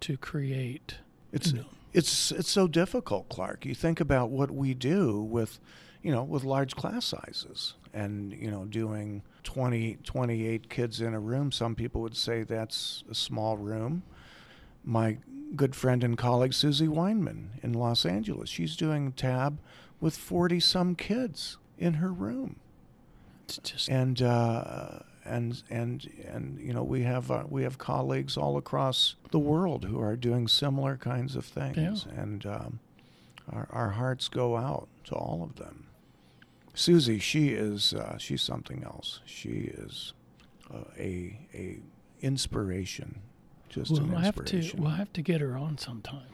to 0.00 0.16
create. 0.16 0.96
It's 1.32 1.52
you 1.52 1.58
know, 1.58 1.66
it's 1.92 2.32
it's 2.32 2.50
so 2.50 2.66
difficult, 2.66 3.28
Clark. 3.28 3.64
You 3.64 3.74
think 3.74 4.00
about 4.00 4.30
what 4.30 4.50
we 4.50 4.74
do 4.74 5.20
with, 5.20 5.60
you 6.02 6.10
know, 6.10 6.24
with 6.24 6.42
large 6.42 6.74
class 6.74 7.06
sizes 7.06 7.74
and, 7.92 8.32
you 8.32 8.50
know, 8.50 8.64
doing 8.64 9.22
20 9.44 9.98
28 10.02 10.68
kids 10.68 11.00
in 11.00 11.14
a 11.14 11.20
room. 11.20 11.52
Some 11.52 11.74
people 11.74 12.00
would 12.02 12.16
say 12.16 12.42
that's 12.42 13.04
a 13.10 13.14
small 13.14 13.56
room. 13.56 14.02
My 14.84 15.18
good 15.54 15.76
friend 15.76 16.02
and 16.02 16.18
colleague 16.18 16.52
Susie 16.52 16.88
Weinman 16.88 17.62
in 17.62 17.72
Los 17.72 18.04
Angeles, 18.04 18.48
she's 18.48 18.76
doing 18.76 19.12
tab 19.12 19.58
with 20.04 20.16
40 20.16 20.60
some 20.60 20.94
kids 20.94 21.56
in 21.78 21.94
her 21.94 22.12
room 22.12 22.56
it's 23.44 23.58
just 23.58 23.88
and 23.88 24.22
uh, 24.22 25.00
and 25.24 25.62
and 25.70 26.10
and 26.26 26.60
you 26.60 26.72
know 26.72 26.82
we 26.82 27.02
have 27.02 27.30
uh, 27.30 27.44
we 27.48 27.62
have 27.62 27.78
colleagues 27.78 28.36
all 28.36 28.56
across 28.56 29.16
the 29.30 29.38
world 29.38 29.84
who 29.84 30.00
are 30.00 30.16
doing 30.16 30.48
similar 30.48 30.96
kinds 30.96 31.36
of 31.36 31.44
things, 31.44 32.06
and 32.16 32.46
um, 32.46 32.80
our 33.52 33.68
our 33.70 33.90
hearts 33.90 34.28
go 34.28 34.56
out 34.56 34.88
to 35.04 35.14
all 35.14 35.42
of 35.42 35.56
them. 35.56 35.86
Susie, 36.74 37.18
she 37.18 37.48
is 37.48 37.94
uh, 37.94 38.18
she's 38.18 38.42
something 38.42 38.82
else. 38.84 39.20
She 39.24 39.72
is 39.74 40.12
uh, 40.72 40.84
a 40.98 41.38
a 41.54 41.78
inspiration, 42.20 43.20
just 43.68 43.92
an 43.92 44.10
we'll 44.10 44.20
have 44.20 44.36
to 44.36 44.40
inspiration. 44.40 44.82
we'll 44.82 44.92
have 44.92 45.12
to 45.12 45.22
get 45.22 45.40
her 45.40 45.56
on 45.56 45.78
sometime. 45.78 46.28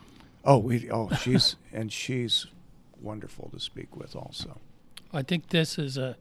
oh, 0.44 0.58
we 0.58 0.90
oh 0.90 1.10
she's 1.14 1.56
and 1.72 1.92
she's 1.92 2.46
wonderful 3.00 3.50
to 3.52 3.60
speak 3.60 3.96
with 3.96 4.14
also. 4.14 4.60
I 5.12 5.22
think 5.22 5.48
this 5.48 5.78
is 5.78 5.96
a 5.96 6.16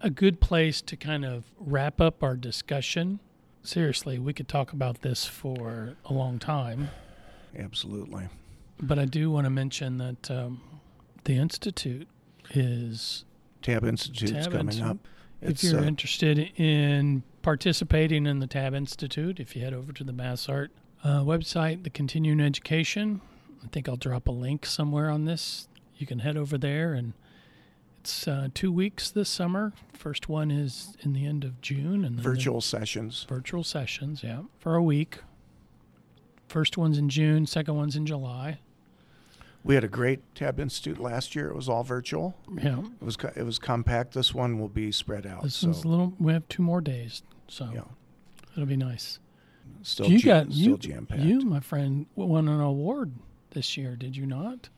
a 0.00 0.10
good 0.10 0.40
place 0.40 0.80
to 0.82 0.96
kind 0.96 1.24
of 1.24 1.44
wrap 1.58 2.00
up 2.00 2.22
our 2.22 2.36
discussion. 2.36 3.18
Seriously, 3.62 4.18
we 4.18 4.32
could 4.32 4.48
talk 4.48 4.72
about 4.72 5.02
this 5.02 5.26
for 5.26 5.96
a 6.04 6.12
long 6.12 6.38
time, 6.38 6.90
Absolutely. 7.58 8.28
but 8.80 8.98
I 8.98 9.04
do 9.04 9.30
want 9.30 9.44
to 9.46 9.50
mention 9.50 9.98
that 9.98 10.30
um, 10.30 10.60
the 11.24 11.36
institute 11.36 12.08
is 12.50 13.24
Tab 13.62 13.84
Institute's 13.84 14.32
Tab 14.32 14.52
coming 14.52 14.68
Institute. 14.68 14.90
up. 14.90 14.98
If 15.40 15.62
you're 15.62 15.80
uh, 15.80 15.84
interested 15.84 16.38
in 16.56 17.22
participating 17.42 18.26
in 18.26 18.38
the 18.38 18.46
Tab 18.46 18.74
Institute, 18.74 19.38
if 19.40 19.54
you 19.54 19.62
head 19.62 19.74
over 19.74 19.92
to 19.92 20.04
the 20.04 20.12
Mass 20.12 20.48
Art 20.48 20.70
uh, 21.04 21.20
website, 21.20 21.84
the 21.84 21.90
Continuing 21.90 22.40
Education, 22.40 23.20
I 23.64 23.68
think 23.68 23.88
I'll 23.88 23.96
drop 23.96 24.28
a 24.28 24.32
link 24.32 24.64
somewhere 24.64 25.10
on 25.10 25.24
this. 25.24 25.68
You 25.98 26.06
can 26.06 26.20
head 26.20 26.36
over 26.36 26.56
there, 26.56 26.94
and 26.94 27.12
it's 28.00 28.28
uh, 28.28 28.48
two 28.54 28.70
weeks 28.70 29.10
this 29.10 29.28
summer. 29.28 29.72
First 29.92 30.28
one 30.28 30.50
is 30.50 30.96
in 31.00 31.12
the 31.12 31.26
end 31.26 31.44
of 31.44 31.60
June, 31.60 32.04
and 32.04 32.18
virtual 32.18 32.60
sessions. 32.60 33.26
virtual 33.28 33.64
sessions, 33.64 34.22
yeah, 34.22 34.42
for 34.60 34.76
a 34.76 34.82
week. 34.82 35.18
First 36.46 36.78
one's 36.78 36.96
in 36.96 37.08
June, 37.08 37.46
second 37.46 37.74
one's 37.74 37.96
in 37.96 38.06
July. 38.06 38.60
We 39.64 39.74
had 39.74 39.84
a 39.84 39.88
great 39.88 40.20
Tab 40.36 40.60
Institute 40.60 40.98
last 40.98 41.34
year. 41.34 41.48
It 41.48 41.56
was 41.56 41.68
all 41.68 41.82
virtual. 41.82 42.36
Yeah. 42.62 42.78
It 42.78 43.04
was 43.04 43.16
it 43.36 43.42
was 43.42 43.58
compact. 43.58 44.14
This 44.14 44.32
one 44.32 44.60
will 44.60 44.68
be 44.68 44.92
spread 44.92 45.26
out. 45.26 45.42
This 45.42 45.56
so 45.56 45.66
one's 45.66 45.84
a 45.84 45.88
little. 45.88 46.14
We 46.18 46.32
have 46.32 46.48
two 46.48 46.62
more 46.62 46.80
days, 46.80 47.22
so 47.48 47.68
yeah, 47.74 47.82
it'll 48.52 48.66
be 48.66 48.76
nice. 48.76 49.18
still 49.82 50.06
you 50.06 50.20
jam, 50.20 50.44
got 50.44 50.52
still 50.52 50.64
you. 50.64 50.78
jam 50.78 51.06
packed. 51.06 51.22
You, 51.22 51.40
my 51.40 51.60
friend, 51.60 52.06
won 52.14 52.46
an 52.46 52.60
award 52.60 53.12
this 53.50 53.76
year. 53.76 53.96
Did 53.96 54.16
you 54.16 54.26
not? 54.26 54.68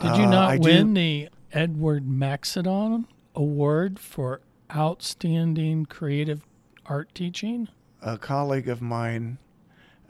Did 0.00 0.16
you 0.16 0.24
Uh, 0.24 0.30
not 0.30 0.50
I 0.50 0.56
win 0.58 0.94
do- 0.94 1.00
the 1.00 1.28
Edward 1.52 2.06
Maxidon 2.06 3.06
Award 3.34 3.98
for 3.98 4.40
outstanding 4.74 5.86
creative 5.86 6.42
art 6.86 7.14
teaching? 7.14 7.68
a 8.02 8.16
colleague 8.18 8.68
of 8.68 8.80
mine 8.80 9.38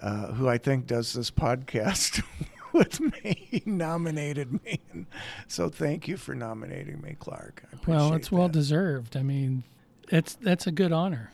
uh, 0.03 0.33
who 0.33 0.49
I 0.49 0.59
think 0.59 0.87
does 0.87 1.15
this 1.15 1.31
podcast 1.31 2.23
with 2.75 3.01
me 3.01 3.63
nominated 3.67 4.53
me. 4.65 4.81
So 5.49 5.69
thank 5.71 6.07
you 6.09 6.17
for 6.19 6.35
nominating 6.35 7.01
me, 7.01 7.17
Clark. 7.19 7.63
I 7.73 7.79
Well, 7.91 8.13
it's 8.13 8.31
well 8.31 8.49
deserved. 8.49 9.17
I 9.17 9.23
mean, 9.23 9.63
it's 10.11 10.35
that's 10.35 10.67
a 10.67 10.73
good 10.73 10.93
honor. 10.93 11.33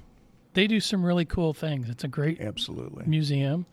They 0.55 0.67
do 0.69 0.79
some 0.79 1.05
really 1.05 1.25
cool 1.25 1.53
things. 1.55 1.89
It's 1.89 2.05
a 2.05 2.09
great 2.09 2.41
Absolutely. 2.41 3.07
museum. 3.07 3.67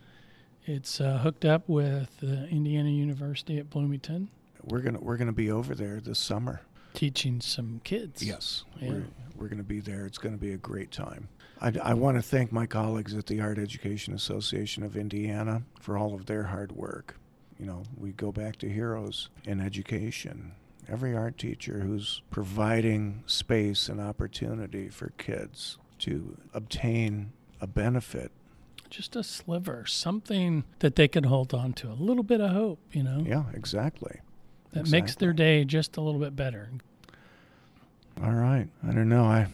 It's 0.65 0.99
uh, 1.01 1.19
hooked 1.19 1.45
up 1.45 1.67
with 1.67 2.09
uh, 2.23 2.27
Indiana 2.49 2.89
University 2.89 3.59
at 3.59 3.69
Bloomington, 3.69 4.29
We're 4.69 4.81
gonna 4.81 4.99
we're 4.99 5.17
gonna 5.17 5.31
be 5.33 5.51
over 5.51 5.73
there 5.75 5.99
this 5.99 6.19
summer. 6.19 6.61
teaching 6.93 7.39
some 7.41 7.81
kids. 7.83 8.23
Yes, 8.23 8.63
Yeah. 8.79 8.89
we're 8.89 9.03
we're 9.37 9.47
gonna 9.47 9.63
be 9.63 9.79
there. 9.79 10.05
It's 10.05 10.17
gonna 10.17 10.37
be 10.37 10.51
a 10.53 10.57
great 10.57 10.91
time. 10.91 11.29
I, 11.61 11.73
I 11.83 11.93
want 11.93 12.17
to 12.17 12.21
thank 12.21 12.51
my 12.51 12.65
colleagues 12.65 13.15
at 13.15 13.25
the 13.27 13.41
Art 13.41 13.57
Education 13.59 14.13
Association 14.13 14.81
of 14.83 14.95
Indiana 14.95 15.63
for 15.79 15.97
all 15.97 16.13
of 16.13 16.25
their 16.25 16.43
hard 16.43 16.71
work. 16.71 17.15
You 17.59 17.65
know, 17.65 17.83
we 17.97 18.11
go 18.11 18.31
back 18.31 18.55
to 18.57 18.69
heroes 18.69 19.29
in 19.45 19.59
education. 19.59 20.53
Every 20.87 21.15
art 21.15 21.37
teacher 21.37 21.81
who's 21.81 22.21
providing 22.31 23.23
space 23.27 23.89
and 23.89 23.99
opportunity 24.01 24.87
for 24.89 25.09
kids 25.17 25.77
to 25.99 26.37
obtain 26.53 27.31
a 27.61 27.67
benefit. 27.67 28.31
Just 28.89 29.15
a 29.15 29.23
sliver, 29.23 29.85
something 29.85 30.63
that 30.79 30.95
they 30.95 31.07
can 31.07 31.25
hold 31.25 31.53
on 31.53 31.73
to, 31.73 31.89
a 31.89 31.93
little 31.93 32.23
bit 32.23 32.39
of 32.41 32.51
hope, 32.51 32.79
you 32.91 33.03
know, 33.03 33.23
Yeah, 33.27 33.43
exactly. 33.53 34.21
That 34.73 34.89
makes 34.89 35.15
their 35.15 35.33
day 35.33 35.63
just 35.65 35.97
a 35.97 36.01
little 36.01 36.19
bit 36.19 36.35
better. 36.35 36.69
All 38.23 38.33
right. 38.33 38.67
I 38.87 38.91
don't 38.91 39.09
know. 39.09 39.23
I 39.23 39.47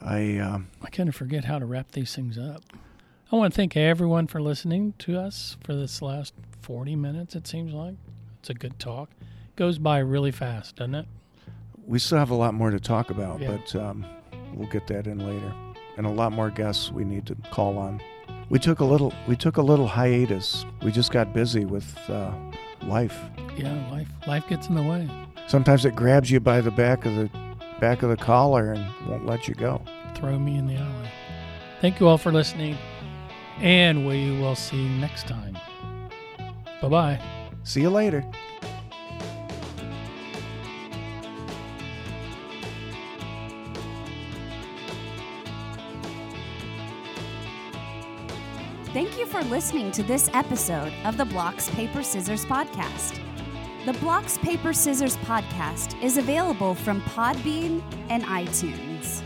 I 0.00 0.38
um, 0.38 0.68
I 0.82 0.88
kind 0.90 1.08
of 1.08 1.14
forget 1.14 1.44
how 1.44 1.58
to 1.58 1.66
wrap 1.66 1.92
these 1.92 2.14
things 2.14 2.38
up. 2.38 2.62
I 3.32 3.36
want 3.36 3.52
to 3.52 3.56
thank 3.56 3.76
everyone 3.76 4.26
for 4.26 4.40
listening 4.42 4.94
to 5.00 5.18
us 5.18 5.56
for 5.62 5.74
this 5.74 6.02
last 6.02 6.34
40 6.62 6.96
minutes, 6.96 7.36
it 7.36 7.46
seems 7.46 7.72
like. 7.72 7.94
It's 8.40 8.50
a 8.50 8.54
good 8.54 8.78
talk. 8.78 9.10
Goes 9.56 9.78
by 9.78 9.98
really 9.98 10.32
fast, 10.32 10.76
doesn't 10.76 10.94
it? 10.94 11.06
we 11.86 11.98
still 11.98 12.18
have 12.18 12.30
a 12.30 12.34
lot 12.34 12.54
more 12.54 12.70
to 12.70 12.78
talk 12.78 13.10
about, 13.10 13.40
Yeah. 13.40 13.56
but 13.56 13.74
um, 13.76 14.06
we'll 14.54 14.68
get 14.68 14.86
that 14.88 15.06
in 15.08 15.18
later, 15.18 15.52
and 15.96 16.06
a 16.06 16.10
lot 16.10 16.30
more 16.32 16.48
guests 16.48 16.92
we 16.92 17.04
need 17.04 17.26
to 17.26 17.34
call 17.50 17.78
on. 17.78 18.00
We 18.48 18.58
took 18.60 18.78
a 18.80 18.84
little 18.84 19.12
we 19.28 19.34
took 19.36 19.56
a 19.58 19.62
little 19.62 19.86
hiatus. 19.88 20.64
We 20.82 20.92
just 20.92 21.10
got 21.12 21.32
busy 21.32 21.64
with 21.64 21.96
uh, 22.08 22.32
life. 22.84 23.18
Yeah, 23.56 23.72
life 23.90 24.08
life 24.26 24.48
gets 24.48 24.68
in 24.68 24.74
the 24.74 24.82
way. 24.82 25.08
Sometimes 25.46 25.84
it 25.84 25.94
grabs 25.96 26.30
you 26.30 26.40
by 26.40 26.60
the 26.60 26.70
back 26.70 27.04
of 27.04 27.14
the 27.14 27.30
back 27.80 28.02
of 28.02 28.10
the 28.10 28.16
collar 28.16 28.72
and 28.72 28.84
won't 29.08 29.26
let 29.26 29.48
you 29.48 29.54
go. 29.54 29.82
Throw 30.14 30.38
me 30.38 30.56
in 30.56 30.66
the 30.66 30.76
alley. 30.76 31.08
Thank 31.80 31.98
you 31.98 32.08
all 32.08 32.18
for 32.18 32.30
listening, 32.30 32.76
and 33.58 34.06
we 34.06 34.38
will 34.38 34.54
see 34.54 34.76
you 34.76 34.90
next 35.00 35.26
time. 35.26 35.56
Bye 36.82 36.88
bye. 36.88 37.20
See 37.62 37.80
you 37.80 37.90
later. 37.90 38.24
For 49.40 49.46
listening 49.46 49.90
to 49.90 50.02
this 50.02 50.28
episode 50.34 50.92
of 51.04 51.16
the 51.16 51.24
Blocks 51.24 51.70
Paper 51.70 52.02
Scissors 52.02 52.44
podcast. 52.44 53.18
The 53.86 53.94
Blocks 53.94 54.36
Paper 54.38 54.74
Scissors 54.74 55.16
podcast 55.18 56.00
is 56.02 56.18
available 56.18 56.74
from 56.74 57.00
Podbean 57.02 57.82
and 58.10 58.22
iTunes. 58.24 59.22